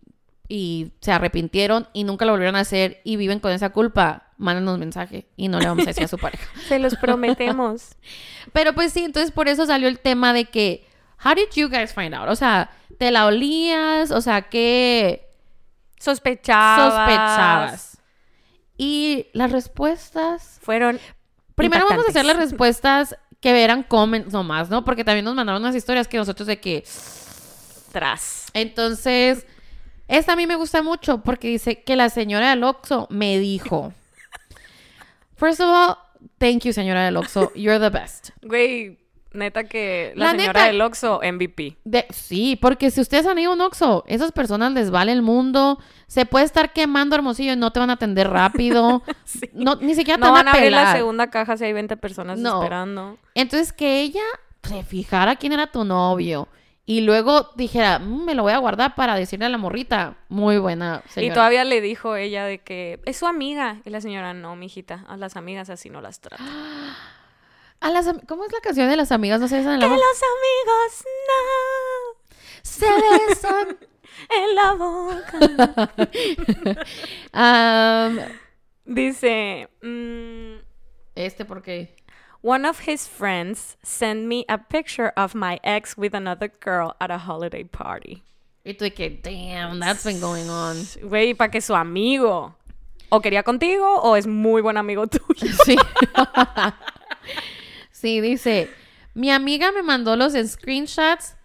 [0.47, 4.77] y se arrepintieron y nunca lo volvieron a hacer y viven con esa culpa, mándenos
[4.77, 6.47] mensaje y no le vamos a decir a su pareja.
[6.67, 7.95] Se los prometemos.
[8.53, 10.85] Pero pues sí, entonces por eso salió el tema de que,
[11.25, 12.29] how did you guys find out?
[12.29, 14.11] O sea, ¿te la olías?
[14.11, 15.30] O sea, ¿qué
[16.01, 16.93] Sospechabas.
[16.93, 17.97] sospechabas?
[18.77, 20.59] Y las respuestas...
[20.61, 20.99] Fueron.
[21.55, 24.83] Primero vamos a hacer las respuestas que eran comments nomás, ¿no?
[24.83, 26.83] Porque también nos mandaron unas historias que nosotros de que...
[27.91, 28.47] Tras.
[28.53, 29.45] Entonces,
[30.07, 33.93] esta a mí me gusta mucho porque dice que la señora del Oxxo me dijo.
[35.35, 35.97] First of all,
[36.37, 37.51] thank you, señora del Oxxo.
[37.53, 38.29] You're the best.
[38.41, 39.00] Güey,
[39.33, 41.77] neta que la, La señora neta- del Oxxo, MVP.
[41.83, 45.21] De- sí, porque si ustedes han ido a un Oxxo, esas personas les vale el
[45.21, 45.79] mundo.
[46.07, 49.03] Se puede estar quemando Hermosillo y no te van a atender rápido.
[49.25, 49.49] Sí.
[49.53, 50.97] no, ni siquiera te No van van a a abrir la pelar.
[50.97, 52.61] segunda caja si hay 20 personas No.
[52.61, 53.17] esperando.
[53.35, 54.21] Entonces, que ella
[54.63, 56.47] se fijara quién era tu novio
[56.85, 60.17] y luego dijera, "Mm, me lo voy a guardar para decirle a la morrita.
[60.27, 61.31] Muy buena, señora.
[61.31, 63.77] Y todavía le dijo ella de que es su amiga.
[63.85, 66.43] Y la señora, no, mijita, a las amigas así no las trata.
[67.81, 69.39] A las am- ¿Cómo es la canción de las amigas?
[69.41, 71.03] No sé, esa de la Que los amigos
[72.61, 73.67] Se besan.
[73.67, 73.77] no
[74.37, 75.39] en la boca.
[78.85, 80.55] Dice, mm,
[81.15, 81.95] este porque...
[82.41, 87.09] one of his friends sent me a picture of my ex with another girl at
[87.11, 88.23] a holiday party.
[88.65, 90.77] Y tú que, damn, that's been going on.
[91.03, 92.53] Güey, para que su amigo
[93.09, 95.51] o quería contigo o es muy buen amigo tuyo.
[95.65, 95.75] Sí.
[98.01, 98.69] sí, dice,
[99.13, 101.35] mi amiga me mandó los screenshots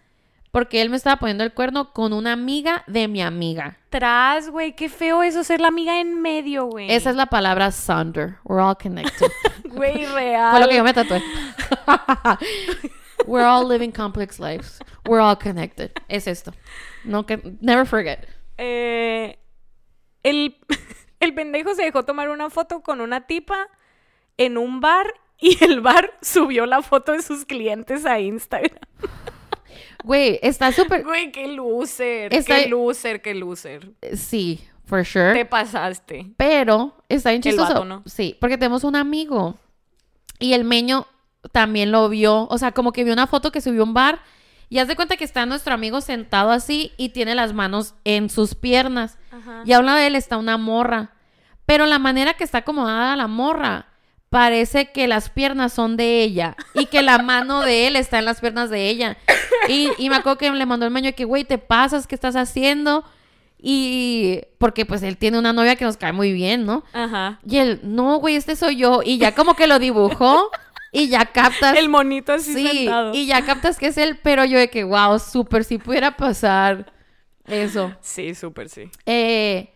[0.51, 3.77] porque él me estaba poniendo el cuerno con una amiga de mi amiga.
[3.89, 6.91] Tras, güey, qué feo eso ser la amiga en medio, güey.
[6.91, 8.37] Esa es la palabra Sunder.
[8.43, 9.31] We're all connected.
[9.65, 10.51] Güey, real.
[10.51, 11.21] Fue lo que yo me tatué.
[13.27, 14.79] We're all living complex lives.
[15.05, 15.91] We're all connected.
[16.07, 16.51] Es esto.
[17.03, 18.27] No que never forget.
[18.57, 19.37] Eh,
[20.23, 20.57] el,
[21.19, 23.67] el pendejo se dejó tomar una foto con una tipa
[24.37, 28.79] en un bar y el bar subió la foto de sus clientes a Instagram.
[30.03, 31.03] Güey, está súper.
[31.03, 33.91] Güey, qué loser, Está- qué loser, qué loser.
[34.15, 35.33] Sí, for sure.
[35.33, 36.31] Te pasaste.
[36.37, 37.69] Pero está bien El chistoso.
[37.73, 38.03] vato, ¿no?
[38.05, 39.57] Sí, porque tenemos un amigo
[40.39, 41.07] y el meño
[41.51, 42.47] también lo vio.
[42.49, 44.21] O sea, como que vio una foto que subió a un bar
[44.69, 48.29] y haz de cuenta que está nuestro amigo sentado así y tiene las manos en
[48.29, 49.17] sus piernas.
[49.31, 49.63] Ajá.
[49.65, 51.11] Y a un lado de él está una morra.
[51.65, 53.86] Pero la manera que está acomodada la morra
[54.29, 58.25] parece que las piernas son de ella y que la mano de él está en
[58.25, 59.17] las piernas de ella.
[59.69, 62.35] Y, y me acuerdo que le mandó el meño que, güey, te pasas, ¿qué estás
[62.35, 63.03] haciendo?
[63.59, 66.83] Y porque pues él tiene una novia que nos cae muy bien, ¿no?
[66.93, 67.39] Ajá.
[67.45, 69.01] Y él, no, güey, este soy yo.
[69.03, 70.51] Y ya como que lo dibujó
[70.91, 71.75] y ya captas.
[71.77, 73.13] El monito así sí, sentado.
[73.13, 76.91] y ya captas que es él, pero yo de que, wow, súper, si pudiera pasar
[77.45, 77.93] eso.
[78.01, 78.89] Sí, súper sí.
[79.05, 79.73] Eh,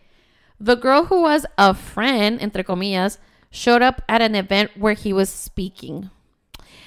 [0.64, 3.20] the girl who was a friend, entre comillas,
[3.52, 6.10] showed up at an event where he was speaking.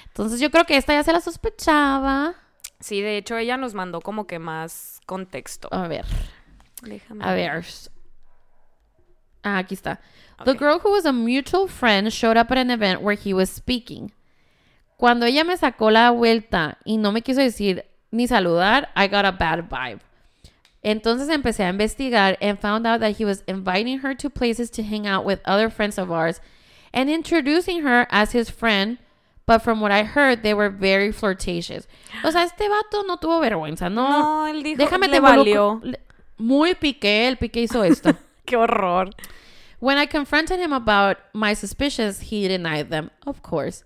[0.07, 2.35] Entonces yo creo que esta ya se la sospechaba.
[2.79, 5.69] Sí, de hecho ella nos mandó como que más contexto.
[5.71, 6.05] A ver,
[6.81, 7.65] Déjame a ver.
[9.43, 9.99] Ah, aquí está.
[10.43, 13.49] The girl who was a mutual friend showed up at an event where he was
[13.49, 14.11] speaking.
[14.97, 19.25] Cuando ella me sacó la vuelta y no me quiso decir ni saludar, I got
[19.25, 20.01] a bad vibe.
[20.83, 24.83] Entonces empecé a investigar and found out that he was inviting her to places to
[24.83, 26.39] hang out with other friends of ours
[26.95, 28.97] and introducing her as his friend,
[29.45, 31.85] but from what I heard, they were very flirtatious.
[32.23, 34.07] O sea, este vato no tuvo vergüenza, ¿no?
[34.09, 35.81] No, él dijo, Déjame le te valió.
[36.39, 38.13] Muy piqué, el piqué hizo esto.
[38.47, 39.09] Qué horror.
[39.79, 43.83] When I confronted him about my suspicions, he denied them, of course.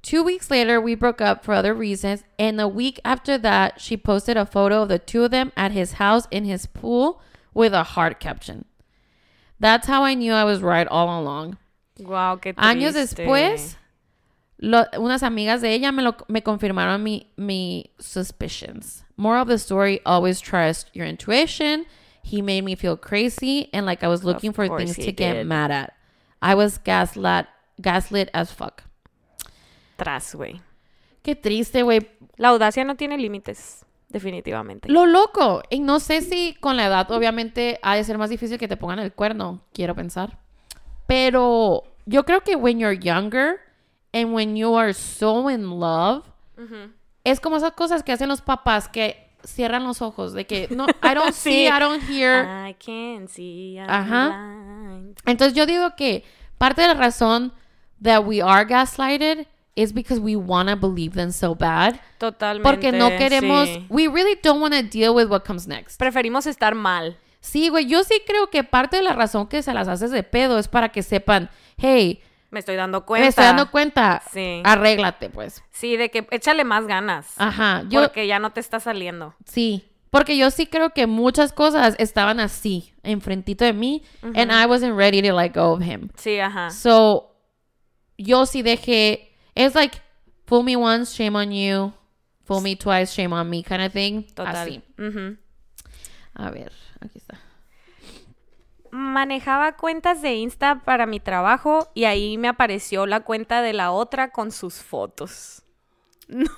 [0.00, 3.96] Two weeks later, we broke up for other reasons, and a week after that, she
[3.96, 7.20] posted a photo of the two of them at his house in his pool
[7.54, 8.64] with a heart caption.
[9.60, 11.56] That's how I knew I was right all along.
[11.98, 12.68] Wow, qué triste.
[12.68, 13.76] Años después,
[14.58, 19.04] lo- unas amigas de ella me, lo, me confirmaron mi, mi suspicions.
[19.16, 21.84] More of the story, always trust your intuition.
[22.24, 25.34] He made me feel crazy and like I was looking for course things to get
[25.34, 25.46] did.
[25.46, 25.92] mad at.
[26.40, 27.46] I was gaslit,
[27.80, 28.82] gaslit as fuck.
[29.96, 30.60] Tras, güey.
[31.22, 32.08] Qué triste, güey.
[32.36, 34.88] La audacia no tiene límites, definitivamente.
[34.88, 35.62] Lo loco.
[35.70, 38.76] Y no sé si con la edad, obviamente, ha de ser más difícil que te
[38.76, 39.62] pongan el cuerno.
[39.72, 40.38] Quiero pensar.
[41.12, 43.60] Pero yo creo que when you're younger
[44.14, 46.22] and when you are so in love,
[47.22, 50.32] es como esas cosas que hacen los papás que cierran los ojos.
[50.32, 51.68] De que, no, I don't see, Sí.
[51.68, 52.44] I don't hear.
[52.44, 54.28] I can see I'm Ajá.
[54.28, 55.18] blind.
[55.26, 56.24] Entonces yo digo que
[56.56, 57.52] parte de la razón
[58.02, 59.46] that we are gaslighted
[59.76, 62.00] is because we want to believe them so bad.
[62.18, 62.62] Totalmente.
[62.68, 63.86] Porque no queremos, sí.
[63.90, 65.98] we really don't want to deal with what comes next.
[65.98, 67.18] Preferimos estar mal.
[67.42, 70.22] Sí, güey, yo sí creo que parte de la razón que se las haces de
[70.22, 73.22] pedo es para que sepan, hey, Me estoy dando cuenta.
[73.24, 74.62] me estoy dando cuenta, Sí.
[74.64, 75.62] arréglate, pues.
[75.70, 77.34] Sí, de que échale más ganas.
[77.38, 79.34] Ajá, yo Porque ya no te está saliendo.
[79.44, 84.66] sí, porque yo sí creo que muchas cosas estaban así, enfrentito de mí, and I
[84.66, 86.10] wasn't ready to let go of him.
[86.16, 86.70] Sí, ajá.
[86.70, 87.34] So,
[88.18, 89.98] yo sí dejé, it's like,
[90.46, 91.92] fool me once, shame on you,
[92.44, 94.22] fool me twice, shame on me, kind of thing.
[94.34, 94.54] Total.
[94.54, 94.80] Así.
[96.34, 96.72] A ver.
[98.92, 103.90] Manejaba cuentas de Insta para mi trabajo y ahí me apareció la cuenta de la
[103.90, 105.62] otra con sus fotos.
[106.28, 106.48] No,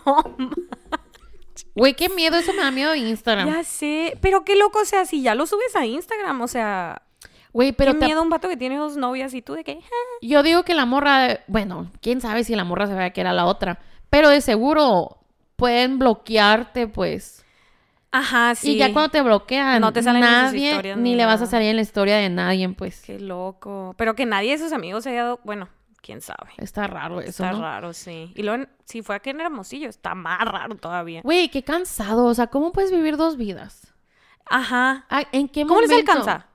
[1.74, 3.48] Güey, qué miedo, eso me da miedo de Instagram.
[3.52, 4.16] ya sé.
[4.20, 7.02] Pero qué loco, o sea, si ya lo subes a Instagram, o sea,
[7.52, 9.64] Güey, pero qué te- miedo un vato que tiene dos novias y tú de.
[9.68, 9.96] "Ah".
[10.20, 13.32] Yo digo que la morra, bueno, quién sabe si la morra se vea que era
[13.32, 13.78] la otra,
[14.10, 15.18] pero de seguro
[15.56, 17.43] pueden bloquearte, pues.
[18.16, 18.74] Ajá, sí.
[18.74, 21.26] Y ya cuando te bloquean, No te salen ni sus nadie, historias ni ni le
[21.26, 23.02] vas a salir en la historia de nadie, pues.
[23.02, 23.96] Qué loco.
[23.98, 25.40] Pero que nadie de sus amigos se haya dado...
[25.42, 25.68] Bueno,
[26.00, 26.50] quién sabe.
[26.58, 27.60] Está raro eso, Está ¿no?
[27.60, 28.32] raro, sí.
[28.36, 31.22] Y luego, si fue aquí en Hermosillo, está más raro todavía.
[31.24, 33.92] Güey, qué cansado, o sea, ¿cómo puedes vivir dos vidas?
[34.48, 35.06] Ajá.
[35.10, 36.46] Ah, ¿En qué ¿Cómo les alcanza?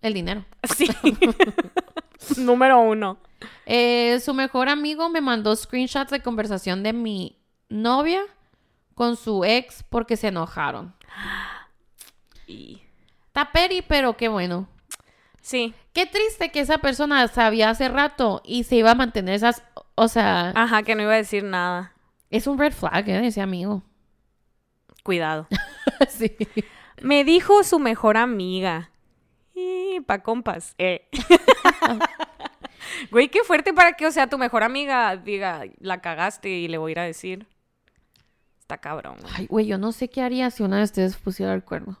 [0.00, 0.46] El dinero.
[0.74, 0.88] Sí.
[2.38, 3.18] Número uno.
[3.66, 7.38] Eh, su mejor amigo me mandó screenshots de conversación de mi
[7.68, 8.22] novia
[8.94, 10.94] con su ex porque se enojaron.
[12.46, 12.82] Y...
[13.26, 14.68] Está peri, pero qué bueno.
[15.40, 15.74] Sí.
[15.92, 19.62] Qué triste que esa persona sabía hace rato y se iba a mantener esas.
[19.94, 21.92] O sea, Ajá, que no iba a decir nada.
[22.30, 23.26] es un red flag, ¿eh?
[23.26, 23.82] Ese amigo.
[25.02, 25.48] Cuidado.
[26.08, 26.36] sí.
[27.00, 28.90] Me dijo su mejor amiga.
[29.54, 30.74] Y pa' compas.
[30.78, 31.08] Eh.
[33.10, 36.78] Güey, qué fuerte para que, o sea, tu mejor amiga diga, la cagaste y le
[36.78, 37.46] voy a ir a decir.
[38.74, 39.16] Está cabrón.
[39.20, 39.32] güey.
[39.36, 41.98] Ay, güey, yo no sé qué haría si una de ustedes pusiera el cuerno.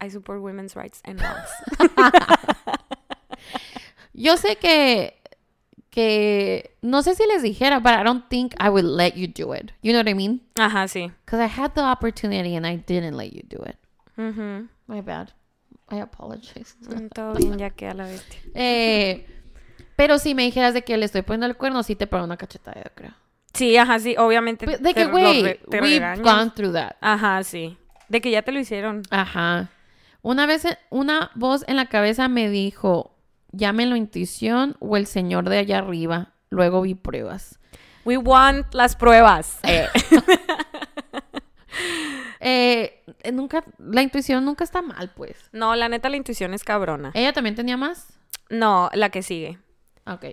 [0.00, 1.48] I support women's rights and laws.
[4.12, 5.20] Yo sé que.
[5.90, 6.76] Que.
[6.82, 9.72] No sé si les dijera, but I don't think I would let you do it.
[9.82, 10.40] You know what I mean?
[10.56, 11.10] Ajá, sí.
[11.24, 13.76] Because I had the opportunity and I didn't let you do it.
[14.86, 15.30] My bad.
[15.88, 16.76] I apologize.
[16.88, 18.40] Mm, Todo bien, ya queda la bestia.
[18.54, 19.26] Eh,
[19.96, 22.36] pero si me dijeras de que le estoy poniendo el cuerno, sí te pongo una
[22.36, 23.14] cachetada, yo creo.
[23.54, 24.66] Sí, ajá, sí, obviamente.
[24.66, 26.20] De te que, güey, we've regañas.
[26.20, 26.96] gone through that.
[27.00, 27.78] Ajá, sí.
[28.08, 29.02] De que ya te lo hicieron.
[29.10, 29.70] Ajá.
[30.22, 33.14] Una vez una voz en la cabeza me dijo,
[33.52, 36.32] llámenlo intuición o el señor de allá arriba.
[36.50, 37.58] Luego vi pruebas.
[38.04, 39.58] We want las pruebas.
[39.62, 39.86] Eh.
[42.40, 45.36] Eh, eh, nunca, la intuición nunca está mal, pues.
[45.52, 47.10] No, la neta, la intuición es cabrona.
[47.14, 48.12] ¿Ella también tenía más?
[48.50, 49.58] No, la que sigue.
[50.06, 50.26] Ok.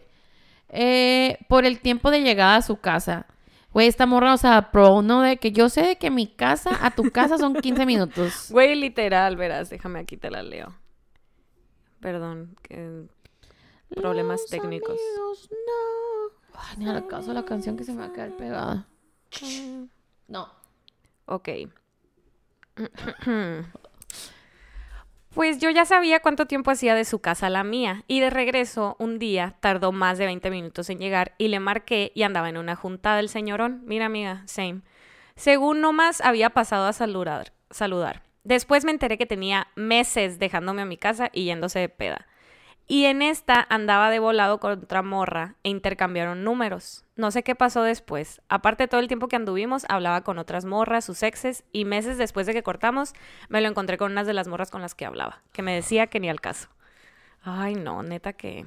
[0.73, 3.27] Eh, por el tiempo de llegada a su casa.
[3.73, 6.77] Güey, esta morra, o sea, pro uno de que yo sé de que mi casa
[6.81, 8.47] a tu casa son 15 minutos.
[8.51, 10.75] Güey, literal, verás, déjame aquí te la leo.
[11.99, 13.05] Perdón, que
[13.95, 14.89] problemas Los técnicos.
[14.89, 16.59] amigos, no.
[16.59, 18.87] Ay, ni al caso la canción que se me va a quedar pegada.
[20.27, 20.49] No.
[21.25, 21.49] Ok.
[25.33, 28.29] Pues yo ya sabía cuánto tiempo hacía de su casa a la mía y de
[28.29, 32.49] regreso un día tardó más de 20 minutos en llegar y le marqué y andaba
[32.49, 33.81] en una junta del señorón.
[33.85, 34.81] Mira amiga, same.
[35.35, 38.23] Según nomás había pasado a saludar, saludar.
[38.43, 42.27] Después me enteré que tenía meses dejándome a mi casa y yéndose de peda.
[42.91, 47.05] Y en esta andaba de volado con otra morra e intercambiaron números.
[47.15, 48.41] No sé qué pasó después.
[48.49, 52.47] Aparte, todo el tiempo que anduvimos, hablaba con otras morras, sus exes, y meses después
[52.47, 53.13] de que cortamos,
[53.47, 56.07] me lo encontré con unas de las morras con las que hablaba, que me decía
[56.07, 56.67] que ni al caso.
[57.43, 58.65] Ay, no, neta que.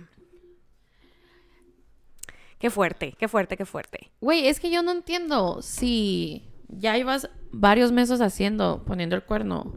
[2.58, 4.10] Qué fuerte, qué fuerte, qué fuerte.
[4.22, 9.74] Güey, es que yo no entiendo si ya ibas varios meses haciendo, poniendo el cuerno.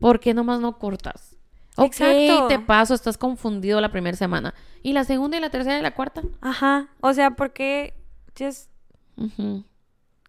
[0.00, 1.33] ¿Por qué nomás no cortas?
[1.76, 2.46] Ok, Exacto.
[2.48, 4.54] te paso, estás confundido la primera semana.
[4.82, 6.22] ¿Y la segunda y la tercera y la cuarta?
[6.40, 6.88] Ajá.
[7.00, 7.94] O sea, ¿por qué?
[8.38, 8.70] Just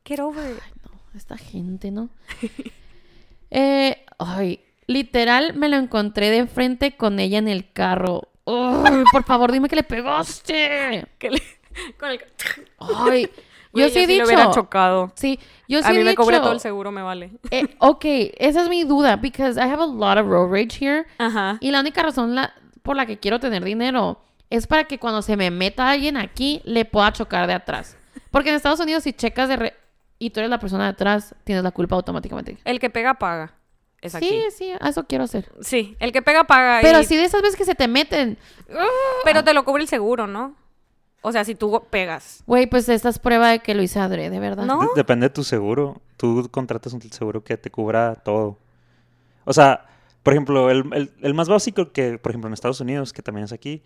[0.06, 0.82] get over it.
[0.84, 2.10] No, esta gente, ¿no?
[3.52, 8.30] eh, ay, literal me lo encontré de frente con ella en el carro.
[8.46, 11.08] Ay, por favor, dime que le pegaste.
[11.20, 11.43] Que le-
[12.00, 12.22] con el-
[12.80, 13.30] Ay,
[13.76, 14.26] Güey, yo sí he dicho.
[14.26, 15.12] hubiera chocado.
[15.16, 16.22] Sí, yo sí a he mí me dicho.
[16.22, 17.32] cobra todo el seguro, me vale.
[17.52, 18.06] eh, ok,
[18.38, 21.06] esa es mi duda, because I have a lot of road rage here.
[21.18, 21.58] Ajá.
[21.62, 25.22] Y la única razón la- por la que quiero tener dinero es para que cuando
[25.22, 27.98] se me meta alguien aquí, le pueda chocar de atrás.
[28.32, 29.74] Porque en Estados Unidos, si checas de re-
[30.20, 32.58] y tú eres la persona de atrás, tienes la culpa automáticamente.
[32.64, 33.54] El que pega, paga.
[34.02, 34.28] Es aquí.
[34.30, 35.52] Sí, sí, eso quiero hacer.
[35.62, 36.80] Sí, el que pega, paga.
[36.82, 38.38] Pero y- así de esas veces que se te meten.
[39.24, 40.56] Pero te lo cubre el seguro, ¿no?
[41.26, 42.44] O sea, si tú pegas.
[42.46, 44.66] Güey, pues esta es prueba de que lo hice adrede, ¿verdad?
[44.66, 44.80] ¿No?
[44.80, 46.02] De- depende de tu seguro.
[46.18, 48.58] Tú contratas un seguro que te cubra todo.
[49.44, 49.86] O sea,
[50.24, 53.46] por ejemplo, el, el- el más básico que, por ejemplo, en Estados Unidos, que también
[53.46, 53.82] es aquí,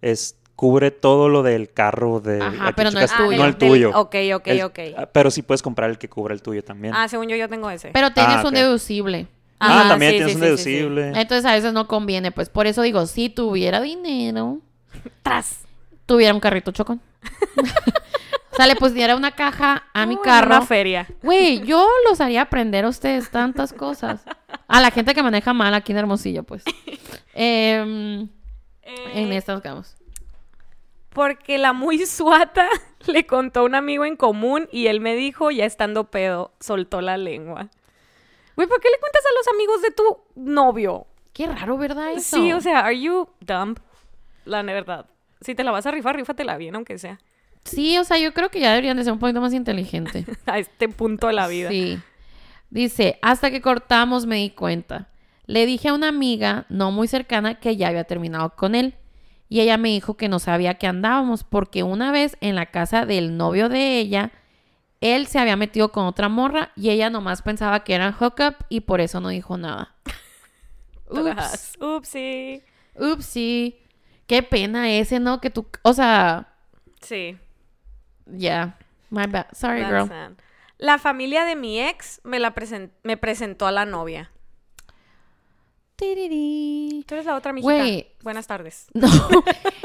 [0.00, 2.40] es cubre todo lo del carro de...
[2.42, 3.38] Ajá, pero no el checas- tuyo.
[3.38, 3.90] No el del- tuyo.
[3.94, 4.78] Ok, ok, El- ok.
[4.98, 6.94] ah, Pero sí puedes comprar el que cubra el tuyo también.
[6.94, 7.88] Ah, según yo, yo tengo ese.
[7.92, 9.26] Pero tienes Ah, un deducible.
[9.58, 10.70] Ah, Ajá, también sí, tienes sí, un sí, sí, sí.
[10.72, 11.08] deducible.
[11.20, 12.32] Entonces a veces no conviene.
[12.32, 14.58] Pues por eso digo, si tuviera dinero,
[15.22, 15.60] Tras.
[16.06, 17.00] Tuviera un carrito chocón.
[18.52, 20.48] o sea, le pusiera una caja a mi carro.
[20.56, 21.06] Una feria.
[21.22, 24.24] Güey, yo los haría aprender a ustedes tantas cosas.
[24.68, 26.64] A la gente que maneja mal aquí en Hermosillo, pues.
[27.34, 28.30] En
[28.82, 29.96] Eh, esta nos quedamos.
[31.10, 32.68] Porque la muy suata
[33.06, 37.00] le contó a un amigo en común y él me dijo, ya estando pedo, soltó
[37.00, 37.68] la lengua.
[38.56, 41.06] Güey, ¿por qué le cuentas a los amigos de tu novio?
[41.32, 42.12] Qué raro, ¿verdad?
[42.12, 42.36] Eso?
[42.36, 43.78] Sí, o sea, ¿are you dumb?
[44.44, 45.06] La verdad.
[45.42, 47.18] Si te la vas a rifar, rífatela bien, aunque sea.
[47.64, 50.26] Sí, o sea, yo creo que ya deberían de ser un poquito más inteligentes.
[50.46, 51.68] A este punto de la vida.
[51.70, 51.98] Sí.
[52.70, 55.08] Dice, hasta que cortamos me di cuenta.
[55.46, 58.94] Le dije a una amiga no muy cercana que ya había terminado con él.
[59.48, 63.04] Y ella me dijo que no sabía que andábamos porque una vez en la casa
[63.04, 64.32] del novio de ella,
[65.02, 68.80] él se había metido con otra morra y ella nomás pensaba que eran hookup y
[68.80, 69.94] por eso no dijo nada.
[71.10, 71.76] Ups.
[71.78, 72.62] Upsi.
[72.96, 73.81] upsi.
[74.32, 75.42] Qué pena ese, ¿no?
[75.42, 76.48] Que tú, o sea,
[77.02, 77.36] Sí.
[78.24, 78.78] ya.
[79.10, 79.46] My bad.
[79.52, 80.08] Sorry, That's girl.
[80.08, 80.32] sad.
[80.78, 84.30] La familia de mi ex me, la presen- me presentó a la novia.
[85.96, 88.08] Tú eres la otra mijita.
[88.22, 88.86] Buenas tardes.
[88.94, 89.08] No,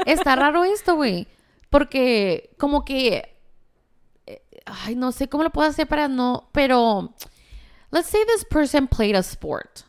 [0.06, 1.26] está raro esto, güey.
[1.68, 3.36] Porque como que...
[4.26, 6.48] eh, Ay, no sé cómo lo puedo hacer para no...
[6.52, 7.14] Pero...
[7.90, 9.80] Let's say this person played a sport.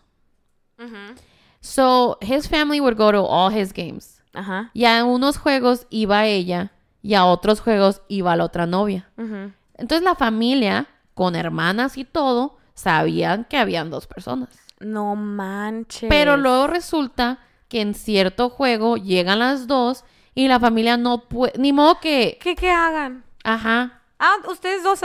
[1.62, 4.19] So, his family would go to all his games.
[4.34, 4.72] Ajá.
[4.74, 6.72] Y a unos juegos iba ella
[7.02, 9.10] y a otros juegos iba la otra novia.
[9.18, 9.52] Ujú.
[9.76, 14.50] Entonces la familia, con hermanas y todo, sabían que habían dos personas.
[14.80, 16.10] No manches.
[16.10, 20.04] Pero luego resulta que en cierto juego llegan las dos
[20.36, 23.24] y la familia no puede, ni modo que, ¿Qué, qué hagan?
[23.44, 23.96] ajá.
[24.22, 25.00] Ah, ustedes dos.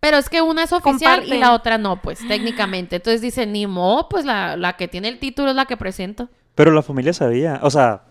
[0.00, 2.96] Pero es que una es oficial y la otra no, pues técnicamente.
[2.96, 6.30] Entonces dicen, ni modo, pues la, la que tiene el título es la que presento.
[6.54, 7.60] Pero la familia sabía.
[7.62, 8.04] O sea,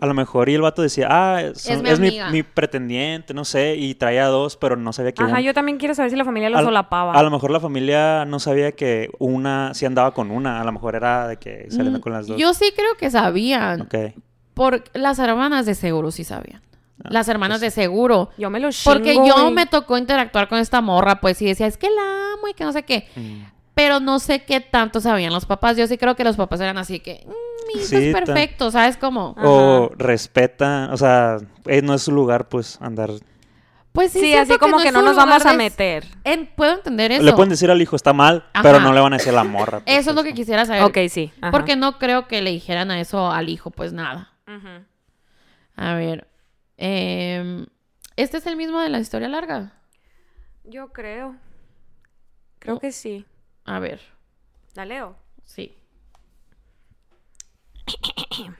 [0.00, 3.34] a lo mejor y el vato decía, ah, son- Es mi es, mi, mi pretendiente,
[3.34, 6.10] no sé, y traía dos, pero no sabía que Ajá, una- yo también quiero saber
[6.10, 7.12] si la familia lo solapaba.
[7.12, 10.60] A lo mejor la familia no sabía que una sí andaba con una.
[10.60, 12.38] A lo mejor era de que saliendo Mm, con las dos.
[12.38, 13.82] Yo sí creo que sabían.
[13.82, 13.94] Ok.
[14.54, 16.62] Por, las hermanas de seguro sí sabían.
[17.04, 18.30] Ah, Las hermanas de seguro.
[18.38, 19.52] Yo me lo chingo, Porque yo güey.
[19.52, 22.64] me tocó interactuar con esta morra, pues, y decía, es que la amo y que
[22.64, 23.06] no sé qué.
[23.14, 23.42] Mm.
[23.78, 25.76] Pero no sé qué tanto sabían los papás.
[25.76, 27.30] Yo sí creo que los papás eran así que, "Mm,
[27.68, 29.36] mi hijo Sí, es perfecto, ¿sabes cómo?
[29.38, 33.10] O respetan, o sea, eh, no es su lugar, pues, andar.
[33.92, 36.04] Pues sí, Sí, así como no que no nos vamos a meter.
[36.24, 37.22] En- puedo entender eso.
[37.22, 38.62] Le pueden decir al hijo está mal, Ajá.
[38.64, 39.78] pero no le van a decir la morra.
[39.84, 40.82] pues, Eso es lo que quisiera saber.
[40.82, 41.30] Ok, sí.
[41.40, 41.52] ajá.
[41.52, 44.32] Porque no creo que le dijeran a eso al hijo, pues nada.
[45.76, 46.26] A ver.
[46.76, 47.66] em,
[48.16, 49.72] ¿Este es el mismo de la historia larga?
[50.64, 51.36] Yo creo.
[52.58, 52.80] Creo Oh.
[52.80, 53.24] que sí.
[53.68, 54.00] A ver,
[54.74, 55.16] La leo.
[55.44, 55.74] sí.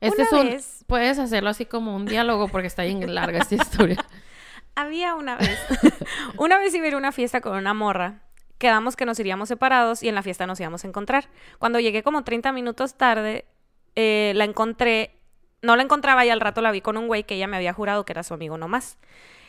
[0.00, 0.46] Este Una es un...
[0.48, 4.02] vez- Puedes hacerlo así como un diálogo porque está bien larga esta historia.
[4.74, 5.58] Había una vez.
[6.38, 8.22] una vez iba a ir a una fiesta con una morra.
[8.56, 11.28] Quedamos que nos iríamos separados y en la fiesta nos íbamos a encontrar.
[11.58, 13.44] Cuando llegué como 30 minutos tarde,
[13.94, 15.16] eh, la encontré
[15.62, 17.74] No la encontraba y al rato la vi con un güey que ella me había
[17.74, 18.96] jurado que era su amigo nomás.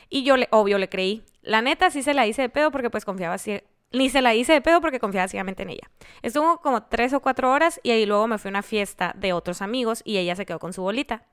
[0.09, 1.23] Y yo, le, obvio, le creí.
[1.41, 3.61] La neta sí se la hice de pedo porque pues confiaba así.
[3.91, 5.89] Ni se la hice de pedo porque confiaba ciegamente en ella.
[6.21, 9.33] Estuvo como tres o cuatro horas y ahí luego me fui a una fiesta de
[9.33, 11.23] otros amigos y ella se quedó con su bolita.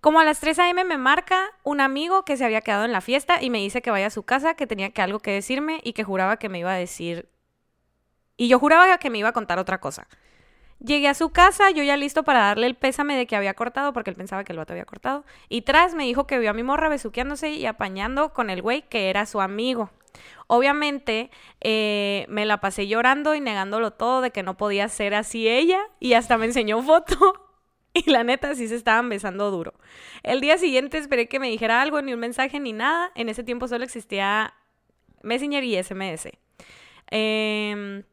[0.00, 0.84] Como a las 3 a.m.
[0.84, 3.90] me marca un amigo que se había quedado en la fiesta y me dice que
[3.90, 6.58] vaya a su casa, que tenía que algo que decirme y que juraba que me
[6.58, 7.28] iba a decir...
[8.38, 10.08] Y yo juraba que me iba a contar otra cosa.
[10.78, 13.92] Llegué a su casa, yo ya listo para darle el pésame de que había cortado,
[13.92, 15.26] porque él pensaba que el vato había cortado.
[15.50, 18.88] Y tras me dijo que vio a mi morra besuqueándose y apañando con el güey
[18.88, 19.90] que era su amigo.
[20.46, 21.30] Obviamente
[21.60, 25.80] eh, me la pasé llorando y negándolo todo de que no podía ser así ella
[26.00, 27.16] y hasta me enseñó foto.
[27.92, 29.74] Y la neta sí se estaban besando duro.
[30.22, 33.10] El día siguiente esperé que me dijera algo, ni un mensaje ni nada.
[33.16, 34.54] En ese tiempo solo existía
[35.24, 36.28] Messenger y SMS.
[37.10, 38.04] Eh,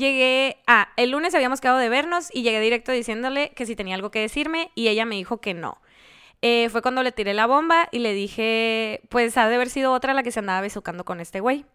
[0.00, 3.94] Llegué, ah, el lunes habíamos quedado de vernos y llegué directo diciéndole que si tenía
[3.94, 5.78] algo que decirme y ella me dijo que no.
[6.42, 9.92] Eh, fue cuando le tiré la bomba y le dije, pues ha de haber sido
[9.92, 11.66] otra la que se andaba besucando con este güey.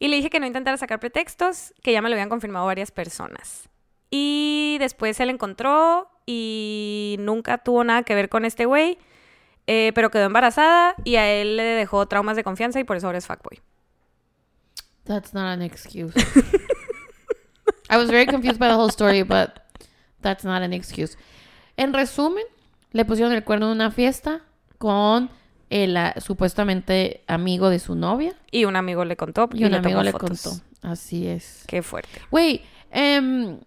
[0.00, 2.90] Y le dije que no intentara sacar pretextos, que ya me lo habían confirmado varias
[2.90, 3.68] personas.
[4.10, 8.98] Y después se le encontró y nunca tuvo nada que ver con este güey,
[9.66, 13.06] eh, pero quedó embarazada y a él le dejó traumas de confianza y por eso
[13.06, 13.60] ahora es fuckboy.
[15.04, 16.14] That's not an excuse.
[17.90, 19.60] I was very confused by the whole story, but
[20.20, 21.16] that's not an excuse.
[21.76, 22.44] En resumen,
[22.92, 24.42] le pusieron el cuerno en una fiesta
[24.78, 25.30] con
[25.70, 28.34] el ah, supuestamente amigo de su novia.
[28.50, 29.48] Y un amigo le contó.
[29.52, 30.42] Y un le amigo le fotos.
[30.42, 30.62] contó.
[30.82, 31.64] Así es.
[31.66, 32.20] Qué fuerte.
[32.30, 33.58] Güey, em,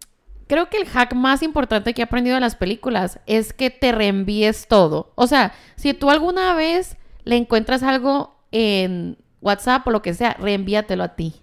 [0.48, 3.92] creo que el hack más importante que he aprendido de las películas es que te
[3.92, 5.12] reenvíes todo.
[5.16, 10.34] O sea, si tú alguna vez le encuentras algo en WhatsApp o lo que sea,
[10.40, 11.36] reenvíatelo a ti.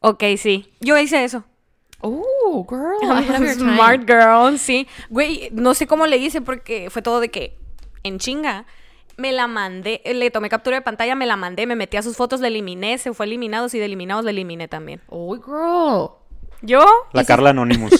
[0.00, 0.72] Ok, sí.
[0.80, 1.44] Yo hice eso.
[2.02, 3.52] Oh, girl.
[3.54, 4.86] Smart girl, sí.
[5.10, 7.56] Güey, no sé cómo le hice porque fue todo de que
[8.02, 8.66] en chinga.
[9.16, 12.16] Me la mandé, le tomé captura de pantalla, me la mandé, me metí a sus
[12.16, 15.02] fotos, le eliminé, se fue eliminados y de eliminados le eliminé también.
[15.08, 16.12] Oh, girl.
[16.62, 17.90] Yo, La ¿Y si- Carla Anonymous.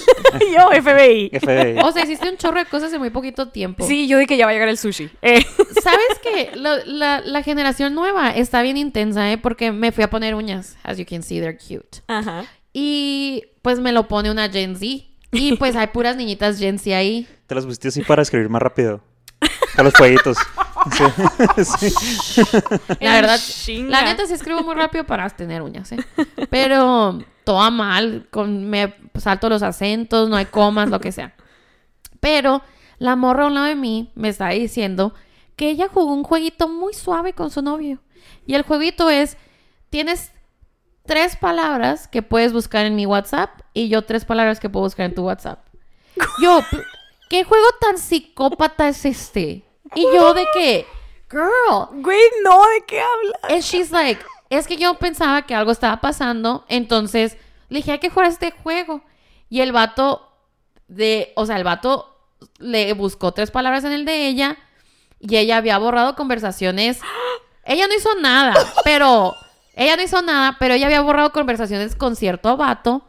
[0.54, 1.30] yo, FBI.
[1.38, 1.78] FBI.
[1.84, 3.86] O sea, hiciste un chorro de cosas en muy poquito tiempo.
[3.86, 5.10] Sí, yo di que ya va a llegar el sushi.
[5.20, 5.44] Eh,
[5.82, 6.52] ¿Sabes qué?
[6.54, 9.36] La, la generación nueva está bien intensa, ¿eh?
[9.36, 10.76] Porque me fui a poner uñas.
[10.84, 12.00] As you can see, they're cute.
[12.06, 12.44] Ajá.
[12.72, 14.86] Y pues me lo pone una Gen Z.
[15.32, 17.28] Y pues hay puras niñitas Gen Z ahí.
[17.46, 19.00] Te las pusiste así para escribir más rápido.
[19.76, 20.36] A los fueguitos.
[20.80, 21.04] Sí.
[21.64, 22.42] Sí.
[23.00, 23.90] La verdad, chinga.
[23.90, 25.98] la neta sí escribo muy rápido para tener uñas, ¿eh?
[26.48, 31.34] Pero toda mal, con, me salto los acentos, no hay comas, lo que sea.
[32.20, 32.62] Pero
[32.98, 35.12] la morra a un lado de mí me está diciendo
[35.54, 38.00] que ella jugó un jueguito muy suave con su novio.
[38.46, 39.36] Y el jueguito es,
[39.90, 40.32] tienes
[41.06, 45.06] tres palabras que puedes buscar en mi WhatsApp y yo tres palabras que puedo buscar
[45.06, 45.64] en tu WhatsApp.
[46.40, 46.60] Yo,
[47.30, 49.64] ¿qué juego tan psicópata es este?
[49.94, 50.86] Y yo de que,
[51.30, 53.52] girl, Güey, no, ¿de qué hablas?
[53.52, 54.20] And she's like,
[54.50, 57.36] es que yo pensaba que algo estaba pasando, entonces
[57.68, 59.02] le dije, hay que jugar este juego.
[59.48, 60.28] Y el vato
[60.88, 62.16] de, o sea, el vato
[62.58, 64.58] le buscó tres palabras en el de ella
[65.18, 67.00] y ella había borrado conversaciones.
[67.62, 69.36] Ella no hizo nada, pero
[69.74, 73.06] ella no hizo nada, pero ella había borrado conversaciones con cierto vato,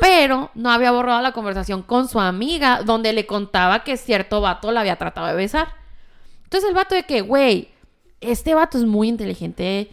[0.00, 4.70] pero no había borrado la conversación con su amiga donde le contaba que cierto vato
[4.70, 5.68] la había tratado de besar.
[6.44, 7.70] Entonces el vato de que, güey,
[8.20, 9.90] este vato es muy inteligente.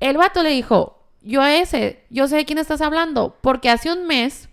[0.00, 3.92] El vato le dijo, yo a ese, yo sé de quién estás hablando, porque hace
[3.92, 4.48] un mes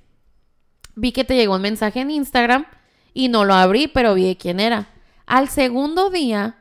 [0.96, 2.66] vi que te llegó un mensaje en Instagram
[3.14, 4.90] y no lo abrí, pero vi de quién era.
[5.26, 6.58] Al segundo día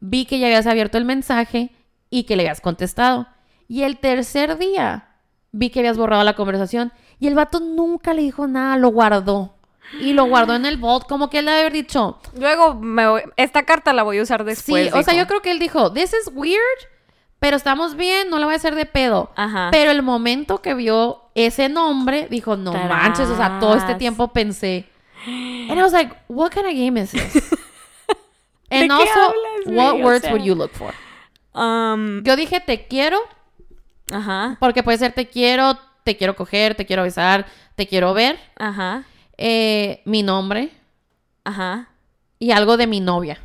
[0.00, 1.70] vi que ya habías abierto el mensaje
[2.12, 3.26] y que le habías contestado.
[3.66, 5.08] Y el tercer día
[5.50, 9.54] vi que habías borrado la conversación y el vato nunca le dijo nada, lo guardó.
[10.00, 13.06] Y lo guardó en el vault, como que él le debe haber dicho, Luego, me
[13.08, 14.90] voy- esta carta la voy a usar después.
[14.92, 15.24] sí, o sea, dijo.
[15.24, 16.60] yo creo que él dijo, this is weird,
[17.38, 19.30] pero estamos bien, no la voy a hacer de pedo.
[19.36, 19.68] Ajá.
[19.70, 22.88] Pero el momento que vio ese nombre, dijo, no Tarás.
[22.88, 24.86] manches, o sea, todo este tiempo pensé.
[25.26, 27.32] And I was like, what kind of game is this?
[28.70, 30.94] ¿De And qué also, hablas, what O words sea- would you look for?
[31.54, 33.20] Um, Yo dije, te quiero,
[34.10, 37.46] ajá, porque puede ser te quiero, te quiero coger, te quiero besar,
[37.76, 39.04] te quiero ver, ajá,
[39.36, 40.70] eh, mi nombre
[41.44, 41.88] ajá.
[42.38, 43.38] y algo de mi novia.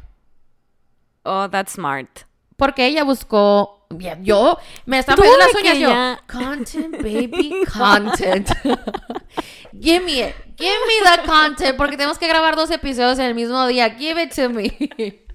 [1.23, 2.21] Oh, that's smart.
[2.55, 3.85] Porque ella buscó.
[4.21, 5.89] Yo me estaba poniendo las uñas yo.
[6.27, 8.49] Content, baby, content.
[9.79, 10.35] Give me it.
[10.57, 11.77] Give me the content.
[11.77, 13.91] Porque tenemos que grabar dos episodios en el mismo día.
[13.91, 14.75] Give it to me.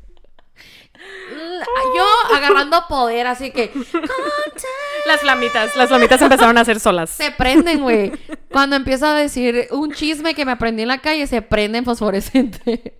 [1.97, 3.71] Yo agarrando poder, así que.
[5.07, 7.11] Las flamitas, las flamitas empezaron a hacer solas.
[7.11, 8.13] Se prenden, güey.
[8.53, 11.85] Cuando empieza a decir un chisme que me aprendí en la calle, se prende en
[11.85, 12.97] fosforescente.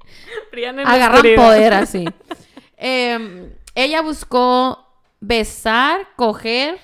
[0.53, 2.05] En Agarran poder así.
[2.77, 4.85] Em, ella buscó
[5.21, 6.81] besar, coger.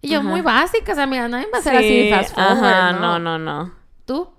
[0.00, 0.28] Y yo, Ajá.
[0.30, 3.18] muy básica, o sea, mira, nadie va a ser así Sí, fast forward, Ajá, ¿no?
[3.18, 3.74] no, no, no.
[4.06, 4.30] ¿Tú?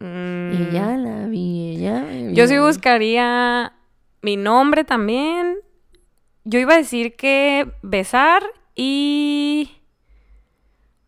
[0.00, 3.72] Mm, Y ya la vi, ella me Yo sí buscaría
[4.22, 5.56] mi nombre también.
[6.50, 8.42] Yo iba a decir que besar
[8.74, 9.70] y...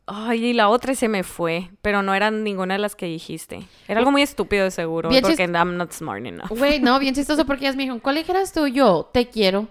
[0.07, 3.66] Ay, y la otra se me fue, pero no eran ninguna de las que dijiste.
[3.88, 6.49] Era algo muy estúpido de seguro, Bien porque chis- I'm not smart enough.
[6.49, 8.68] Güey, no, bien chistoso porque ellas me dijeron, ¿cuál eras tú?
[8.68, 9.66] Yo, te quiero.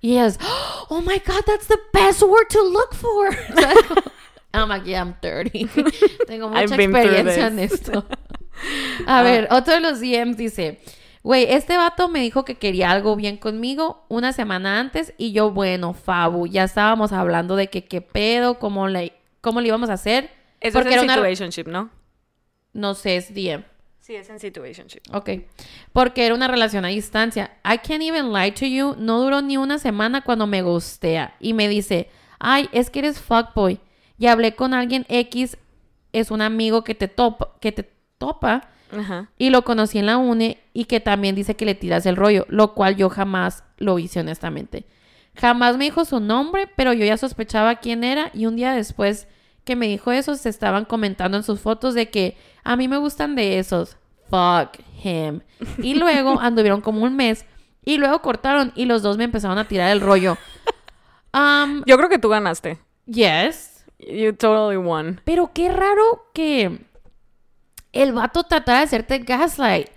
[0.00, 0.38] Y ellas,
[0.88, 3.28] oh my God, that's the best word to look for.
[4.54, 5.68] I'm like, yeah, I'm 30.
[6.26, 8.06] Tengo mucha experiencia en esto.
[9.06, 10.80] A ver, otro de los DMs dice,
[11.22, 15.50] güey, este vato me dijo que quería algo bien conmigo una semana antes y yo,
[15.50, 19.94] bueno, Fabu, ya estábamos hablando de que qué pedo, cómo le, cómo le íbamos a
[19.94, 20.30] hacer.
[20.60, 21.14] Eso porque es era en una...
[21.14, 21.90] situationship, ¿no?
[22.72, 23.64] No sé, es DM.
[23.98, 25.02] Sí, es en situationship.
[25.12, 25.30] Ok.
[25.92, 27.56] Porque era una relación a distancia.
[27.64, 28.96] I can't even lie to you.
[28.98, 31.36] No duró ni una semana cuando me gustea.
[31.38, 32.08] Y me dice,
[32.38, 33.78] ay, es que eres fuckboy.
[34.18, 35.56] Y hablé con alguien X,
[36.12, 38.70] es un amigo que te topa, que te topa.
[38.96, 39.30] Ajá.
[39.38, 42.46] Y lo conocí en la UNE y que también dice que le tiras el rollo,
[42.48, 44.84] lo cual yo jamás lo hice honestamente.
[45.36, 49.28] Jamás me dijo su nombre, pero yo ya sospechaba quién era y un día después
[49.64, 52.96] que me dijo eso se estaban comentando en sus fotos de que a mí me
[52.98, 53.96] gustan de esos.
[54.28, 55.40] Fuck him.
[55.78, 57.46] Y luego anduvieron como un mes
[57.84, 60.36] y luego cortaron y los dos me empezaron a tirar el rollo.
[61.32, 62.78] Um, Yo creo que tú ganaste.
[63.06, 63.84] yes.
[63.98, 65.20] You totally won.
[65.24, 66.80] Pero qué raro que
[67.92, 69.88] el vato tratara de hacerte gaslight.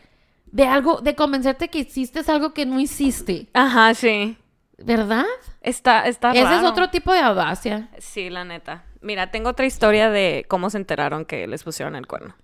[0.45, 3.47] De algo, de convencerte que hiciste algo que no hiciste.
[3.53, 4.37] Ajá, sí.
[4.77, 5.25] ¿Verdad?
[5.61, 7.89] Está, está Ese es otro tipo de audacia.
[7.97, 8.83] Sí, la neta.
[9.01, 12.35] Mira, tengo otra historia de cómo se enteraron que les pusieron el cuerno.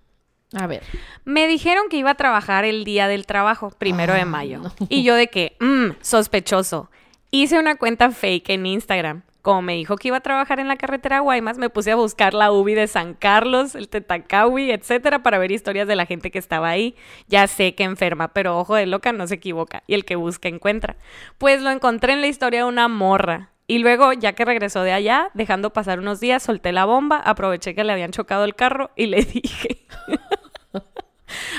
[0.52, 0.82] A ver.
[1.24, 4.58] Me dijeron que iba a trabajar el día del trabajo, primero de Ay, mayo.
[4.58, 4.72] no.
[4.88, 6.90] Y yo de que, mmm, sospechoso.
[7.30, 9.22] Hice una cuenta fake en Instagram.
[9.42, 12.34] Como me dijo que iba a trabajar en la carretera Guaymas, me puse a buscar
[12.34, 16.38] la UBI de San Carlos, el Tetacawi, etcétera, para ver historias de la gente que
[16.38, 16.94] estaba ahí.
[17.26, 19.82] Ya sé que enferma, pero ojo de loca no se equivoca.
[19.86, 20.96] Y el que busca encuentra.
[21.38, 23.50] Pues lo encontré en la historia de una morra.
[23.66, 27.74] Y luego, ya que regresó de allá, dejando pasar unos días, solté la bomba, aproveché
[27.74, 29.86] que le habían chocado el carro y le dije.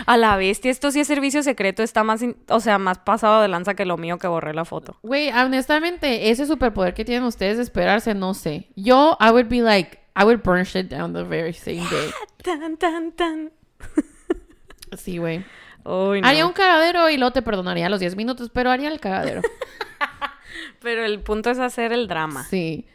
[0.06, 3.42] A la bestia, esto sí es servicio secreto, está más, in- o sea, más pasado
[3.42, 4.98] de lanza que lo mío que borré la foto.
[5.04, 8.68] Güey, honestamente, ese superpoder que tienen ustedes de esperarse, no sé.
[8.76, 12.10] Yo, I would be like, I would burn shit down the very same day.
[12.44, 13.52] Tan, tan, tan.
[14.98, 15.46] Sí, güey.
[15.86, 16.12] No.
[16.24, 19.42] Haría un cagadero y luego te perdonaría a los 10 minutos, pero haría el cagadero.
[20.82, 22.44] Pero el punto es hacer el drama.
[22.44, 22.86] Sí.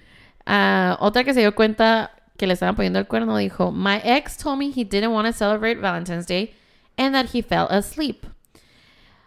[0.45, 4.37] Ah, otra que se dio cuenta que le estaban poniendo el cuerno dijo, My ex
[4.37, 6.55] told me he didn't want to celebrate Valentine's Day
[6.99, 8.27] and that he fell asleep.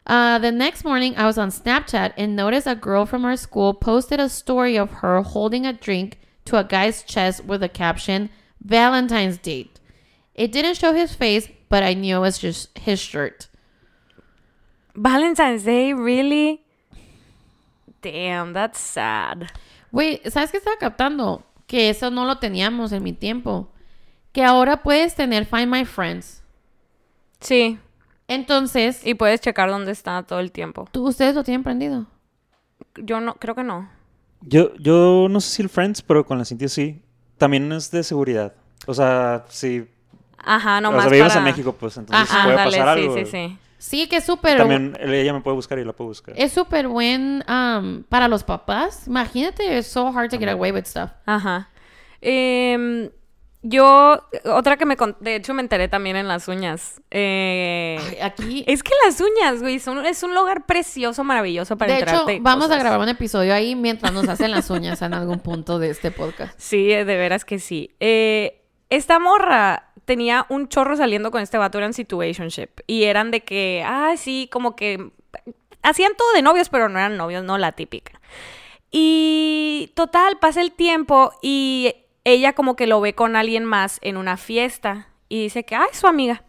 [0.05, 3.73] Uh, the next morning, I was on Snapchat and noticed a girl from our school
[3.75, 8.29] posted a story of her holding a drink to a guy's chest with the caption,
[8.59, 9.79] Valentine's Date.
[10.33, 13.47] It didn't show his face, but I knew it was just his shirt.
[14.95, 16.63] Valentine's Day, really?
[18.01, 19.51] Damn, that's sad.
[19.91, 21.43] Wait, ¿sabes qué estaba captando?
[21.67, 23.67] Que eso no lo teníamos en mi tiempo.
[24.33, 26.41] Que ahora puedes tener Find My Friends.
[27.39, 27.79] Sí,
[28.27, 30.87] Entonces, y puedes checar dónde está todo el tiempo.
[30.91, 32.05] ¿tú, ¿ustedes lo tienen prendido?
[32.95, 33.89] Yo no, creo que no.
[34.41, 37.01] Yo, yo no sé si el Friends, pero con la Cintia sí.
[37.37, 38.53] También es de seguridad.
[38.85, 39.87] O sea, si
[40.37, 41.39] Ajá, o nomás sea, vivimos para...
[41.39, 43.15] en México, pues entonces Ajá, puede Ándale, pasar sí, algo.
[43.17, 43.57] sí, sí.
[43.77, 44.57] Sí, que es súper...
[44.57, 46.35] También ella me puede buscar y la puedo buscar.
[46.37, 49.07] Es súper buen um, para los papás.
[49.07, 51.11] Imagínate, it's so hard to get away with stuff.
[51.25, 51.69] Ajá.
[52.21, 53.09] Em,
[53.61, 54.95] yo, otra que me...
[54.95, 57.01] con- De hecho, me enteré también en las uñas.
[57.11, 61.93] Eh, Ay, Aquí, Es que las uñas, güey, son, es un lugar precioso, maravilloso para
[61.93, 65.39] de hecho, vamos a grabar un episodio ahí mientras nos hacen las uñas en algún
[65.39, 66.57] punto de este podcast.
[66.59, 67.91] Sí, eh, de veras que sí.
[67.99, 72.69] Eh, esta morra tenía un chorro saliendo con este vato, eran situationship.
[72.87, 75.11] Y eran de que, ah, sí, como que
[75.83, 78.19] hacían todo de novios, pero no eran novios, no la típica.
[78.91, 81.93] Y total, pasa el tiempo y
[82.33, 85.87] ella como que lo ve con alguien más en una fiesta y dice que, ah,
[85.91, 86.43] es su amiga.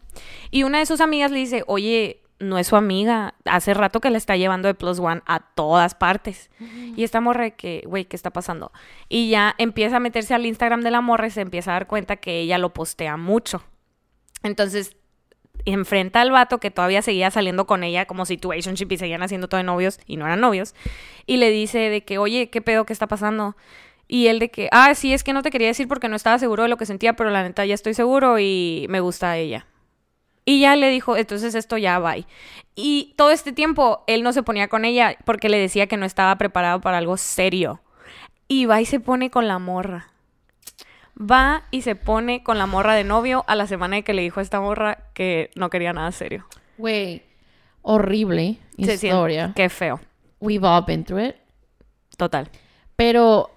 [0.49, 4.09] Y una de sus amigas le dice, oye, no es su amiga, hace rato que
[4.09, 6.49] la está llevando de Plus One a todas partes.
[6.95, 8.71] Y esta morra de que, güey, ¿qué está pasando?
[9.09, 11.87] Y ya empieza a meterse al Instagram de la morra y se empieza a dar
[11.87, 13.63] cuenta que ella lo postea mucho.
[14.43, 14.97] Entonces,
[15.65, 19.59] enfrenta al vato que todavía seguía saliendo con ella como situationship y seguían haciendo todo
[19.59, 20.73] de novios y no eran novios.
[21.25, 22.85] Y le dice de que, oye, ¿qué pedo?
[22.85, 23.55] ¿Qué está pasando?
[24.13, 26.37] Y él de que, ah, sí, es que no te quería decir porque no estaba
[26.37, 29.67] seguro de lo que sentía, pero la neta ya estoy seguro y me gusta ella.
[30.43, 32.15] Y ya le dijo, entonces esto ya va.
[32.75, 36.05] Y todo este tiempo él no se ponía con ella porque le decía que no
[36.05, 37.79] estaba preparado para algo serio.
[38.49, 40.09] Y va y se pone con la morra.
[41.17, 44.23] Va y se pone con la morra de novio a la semana de que le
[44.23, 46.45] dijo a esta morra que no quería nada serio.
[46.77, 47.21] Güey,
[47.81, 49.53] horrible Se siente- historia.
[49.55, 50.01] Qué feo.
[50.41, 51.35] We've all been through it.
[52.17, 52.49] Total.
[52.97, 53.51] Pero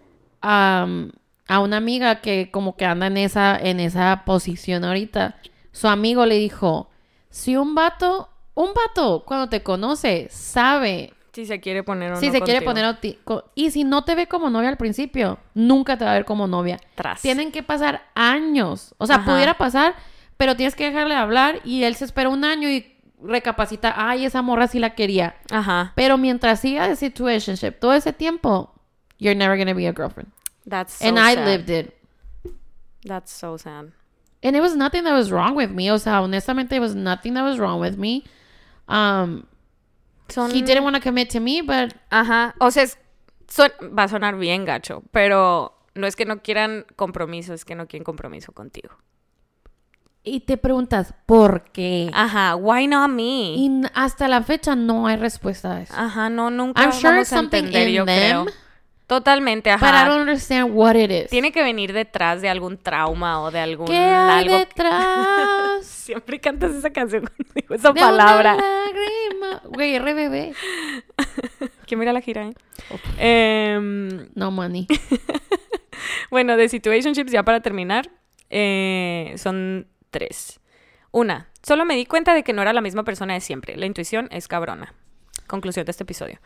[0.45, 1.13] am,
[1.49, 5.37] a una amiga que como que anda en esa, en esa posición ahorita,
[5.73, 6.91] su amigo le dijo,
[7.31, 12.27] si un vato, un vato cuando te conoce sabe Si se quiere poner o si
[12.27, 12.99] no se quiere poner a
[13.55, 16.47] y si no te ve como novia al principio, nunca te va a ver como
[16.47, 16.79] novia.
[16.95, 17.23] Tras.
[17.23, 18.95] Tienen que pasar años.
[18.99, 19.33] O sea, Ajá.
[19.33, 19.95] pudiera pasar,
[20.37, 24.27] pero tienes que dejarle de hablar y él se espera un año y recapacita, ay,
[24.27, 25.35] esa morra sí la quería.
[25.51, 25.93] Ajá.
[25.97, 28.73] Pero mientras siga de situationship todo ese tiempo,
[29.19, 30.31] you're never gonna be a girlfriend.
[30.67, 31.45] That's so And I sad.
[31.47, 31.97] lived it.
[33.05, 33.93] That's so sad.
[34.43, 35.91] And it was nothing that was wrong with me.
[35.91, 38.25] O sea, honestamente, it was nothing that was wrong with me.
[38.89, 39.47] Um,
[40.29, 40.51] Son...
[40.51, 42.55] he didn't want to commit to me, but Ajá.
[42.61, 42.97] O sea, es-
[43.49, 47.75] son- va a sonar bien gacho, pero no es que no quieran compromiso, es que
[47.75, 48.91] no quieren compromiso contigo.
[50.27, 52.11] y te preguntas, ¿por qué?
[52.15, 52.57] Ajá.
[52.57, 53.57] Why not me?
[53.57, 55.93] Y hasta la fecha no hay respuesta a eso.
[55.95, 58.55] Ajá, no, nunca I'm sure vamos a something entender, in yo them, creo.
[59.07, 60.05] Totalmente, but I ajá.
[60.09, 61.29] don't understand what it is.
[61.31, 64.59] Tiene que venir detrás de algún trauma o de algún ¿Qué hay algo.
[64.59, 65.85] detrás?
[65.85, 68.57] Siempre cantas esa canción conmigo, esa de una palabra.
[68.57, 69.61] lágrima?
[69.65, 70.55] Güey, RBB.
[71.87, 72.55] ¿Quién mira la gira, eh?
[73.19, 74.87] Em, No money.
[76.31, 78.11] Bueno, de situationships, ya para terminar,
[78.51, 80.61] eh, son tres.
[81.13, 83.77] Una, solo me di cuenta de que no era la misma persona de siempre.
[83.77, 84.95] La intuición es cabrona.
[85.47, 86.41] Conclusión de este episodio.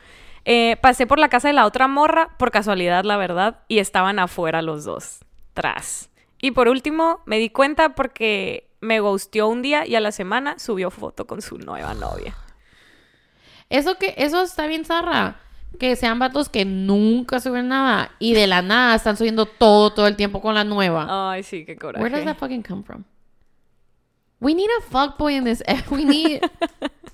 [0.50, 4.18] Eh, pasé por la casa de la otra morra, por casualidad, la verdad, y estaban
[4.18, 5.18] afuera los dos.
[5.52, 6.08] Tras.
[6.40, 10.58] Y por último, me di cuenta porque me ghosteó un día y a la semana
[10.58, 12.34] subió foto con su nueva novia.
[13.68, 15.36] Eso que, eso está bien zarra.
[15.78, 20.06] Que sean vatos que nunca suben nada y de la nada están subiendo todo, todo
[20.06, 21.30] el tiempo con la nueva.
[21.30, 22.02] Ay, sí, qué coraje.
[22.02, 23.04] Where does that fucking come from?
[24.40, 25.62] We need a fuckboy in this.
[25.90, 26.40] We need.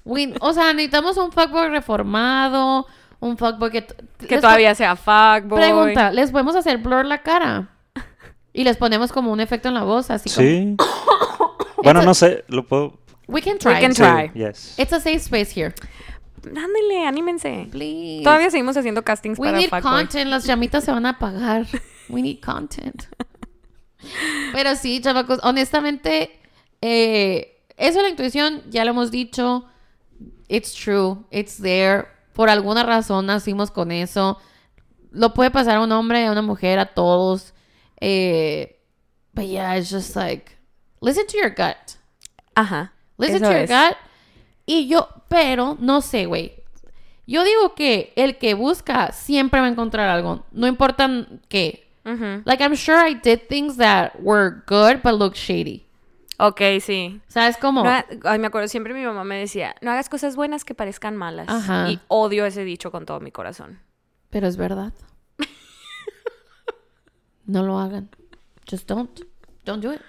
[0.05, 2.87] we, o sea, necesitamos un fuckboy reformado.
[3.25, 3.87] Un fuckboy que.
[4.29, 5.59] Que todavía sea fuckboy.
[5.61, 7.70] Pregunta, ¿les podemos hacer blur la cara?
[8.53, 10.47] Y les ponemos como un efecto en la voz, así como.
[10.47, 10.77] Sí.
[11.83, 12.99] bueno, no sé, lo puedo.
[13.27, 13.72] We can try.
[13.75, 14.31] We can Sí, try.
[14.35, 14.79] yes.
[14.79, 15.75] It's a safe space here.
[16.45, 17.68] Ándale, anímense.
[17.70, 18.22] Please.
[18.22, 19.83] Todavía seguimos haciendo castings We para need fuckboy.
[19.83, 20.29] content.
[20.31, 21.66] Las llamitas se van a apagar.
[22.11, 23.05] We need content.
[24.53, 26.39] Pero sí, chavacos, honestamente,
[26.83, 29.64] eh, eso de la intuición, ya lo hemos dicho.
[30.49, 31.25] It's true.
[31.31, 32.09] It's there.
[32.35, 34.39] Por alguna razón nacimos con eso.
[35.11, 37.55] Lo puede pasar a un hombre, a una mujer, a todos.
[38.01, 38.76] Eh,
[39.32, 40.53] but yeah, it's just like,
[41.01, 41.99] listen to your gut.
[42.55, 42.93] Ajá.
[43.16, 43.70] Listen to your es.
[43.70, 43.97] gut.
[44.66, 46.53] Y yo, pero no sé, güey.
[47.26, 50.45] Yo digo que el que busca siempre va a encontrar algo.
[50.53, 51.09] No importa
[51.49, 51.85] qué.
[52.45, 55.84] Like, I'm sure I did things that were good, but look shady.
[56.39, 57.20] Ok, sí.
[57.28, 57.85] ¿Sabes cómo?
[57.85, 60.74] No ha- ay, me acuerdo, siempre mi mamá me decía, no hagas cosas buenas que
[60.74, 61.49] parezcan malas.
[61.49, 61.89] Ajá.
[61.91, 63.80] Y odio ese dicho con todo mi corazón.
[64.30, 64.93] Pero es verdad.
[67.47, 68.09] no lo hagan.
[68.68, 69.20] Just don't.
[69.64, 70.01] Don't do it.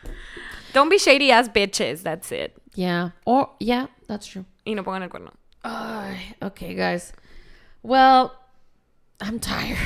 [0.74, 2.58] Don't be shady ass bitches, that's it.
[2.74, 3.12] Yeah.
[3.26, 4.46] Or, yeah, that's true.
[4.66, 5.32] Y no pongan el cuerno.
[5.64, 7.14] Ay, okay, guys.
[7.84, 8.34] Well,
[9.22, 9.78] I'm tired.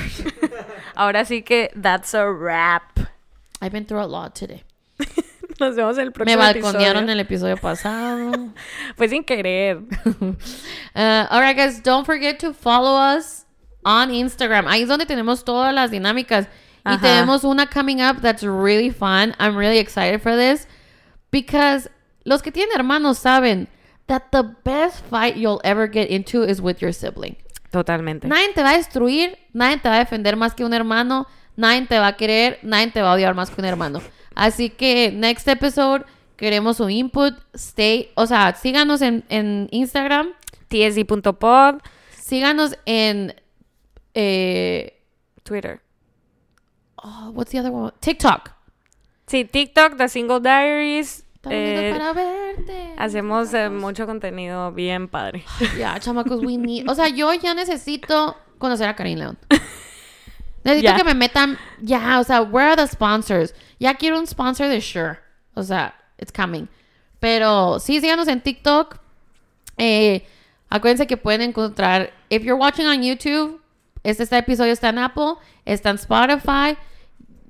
[0.96, 2.98] Ahora sí que that's a wrap.
[3.62, 4.62] I've been through a lot today.
[5.66, 7.12] Nos vemos en el Me próximo balconearon episodio.
[7.12, 8.32] el episodio pasado.
[8.96, 9.80] Fue sin querer.
[10.92, 13.46] Uh, all right, guys, don't forget to follow us
[13.84, 14.66] on Instagram.
[14.66, 16.46] Ahí es donde tenemos todas las dinámicas.
[16.84, 17.00] Y Ajá.
[17.00, 19.32] tenemos una coming up that's really fun.
[19.38, 20.66] I'm really excited for this
[21.30, 21.88] because
[22.24, 23.68] los que tienen hermanos saben
[24.08, 27.36] that the best fight you'll ever get into is with your sibling.
[27.70, 28.26] Totalmente.
[28.26, 31.86] Nadie te va a destruir, nadie te va a defender más que un hermano, nadie
[31.86, 34.00] te va a querer, nadie te va a odiar más que un hermano.
[34.40, 36.06] Así que, next episode,
[36.38, 37.34] queremos su input.
[37.52, 40.30] Stay, o sea, síganos en, en Instagram,
[40.68, 41.82] tsd.pod,
[42.18, 43.34] síganos en,
[44.14, 44.98] eh,
[45.42, 45.82] Twitter.
[46.96, 47.92] oh, what's the other one?
[48.00, 48.52] TikTok.
[49.26, 51.22] Sí, TikTok, The Single Diaries.
[51.50, 52.94] Eh, para verte.
[52.96, 55.44] hacemos eh, mucho contenido bien padre.
[55.78, 56.88] Ya, chamacos, we need.
[56.88, 59.38] O sea, yo ya necesito conocer a Karim León.
[60.64, 61.58] Necesito que me metan.
[61.80, 63.54] Ya, o sea, where are the sponsors?
[63.78, 65.18] Ya quiero un sponsor de Sure.
[65.54, 66.68] O sea, it's coming.
[67.18, 68.98] Pero sí, síganos en TikTok.
[69.76, 70.26] Eh,
[70.68, 72.12] acuérdense que pueden encontrar.
[72.28, 73.60] If you're watching on YouTube,
[74.02, 75.34] este, este episodio está en Apple,
[75.64, 76.76] está en Spotify,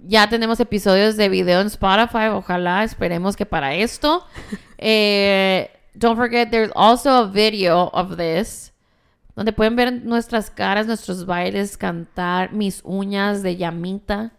[0.06, 2.28] ya tenemos episodios de video en Spotify.
[2.32, 4.24] Ojalá, esperemos que para esto.
[4.82, 8.72] Eh, don't forget, there's also a video of this.
[9.40, 14.32] Donde pueden ver nuestras caras, nuestros bailes, cantar, mis uñas de llamita.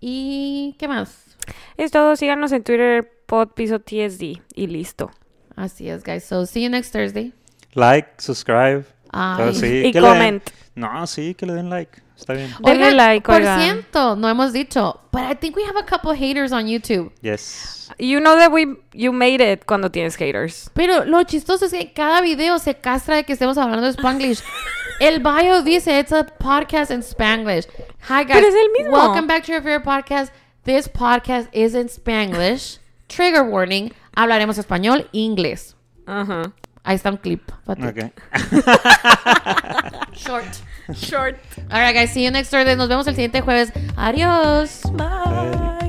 [0.00, 1.36] ¿Y qué más?
[1.76, 2.16] Es todo.
[2.16, 4.40] Síganos en Twitter, pod piso TSD.
[4.54, 5.10] Y listo.
[5.56, 6.24] Así es, guys.
[6.24, 7.34] So, see you next Thursday.
[7.74, 8.86] Like, subscribe.
[9.12, 9.36] Ay.
[9.38, 10.42] todo, sí, Y que le den- comment.
[10.74, 12.00] No, sí, que le den like.
[12.16, 12.52] Está bien.
[12.60, 13.60] Denle Oigan, like, por oigan.
[13.60, 15.00] ciento, no hemos dicho.
[15.12, 17.12] But I think we have a couple haters on YouTube.
[17.22, 17.90] Yes.
[17.98, 20.70] You know that we you made it cuando tienes haters.
[20.74, 24.42] Pero lo chistoso es que cada video se castra de que estemos hablando de Spanglish.
[25.00, 27.66] El bio dice, it's a podcast in Spanglish.
[28.08, 28.34] Hi guys.
[28.34, 28.96] Pero es el mismo.
[28.96, 30.32] Welcome back to your favorite podcast.
[30.64, 32.78] This podcast is in Spanglish.
[33.08, 33.92] Trigger warning.
[34.16, 35.76] Hablaremos español inglés.
[36.06, 36.52] Ajá.
[36.88, 37.42] Ahí está un clip.
[37.66, 37.86] Fate.
[37.86, 37.98] Ok.
[40.16, 40.46] Short.
[40.94, 41.36] Short.
[41.70, 42.76] Alright guys, see you next Thursday.
[42.76, 43.70] Nos vemos el siguiente jueves.
[43.94, 44.80] Adiós.
[44.94, 45.87] Bye.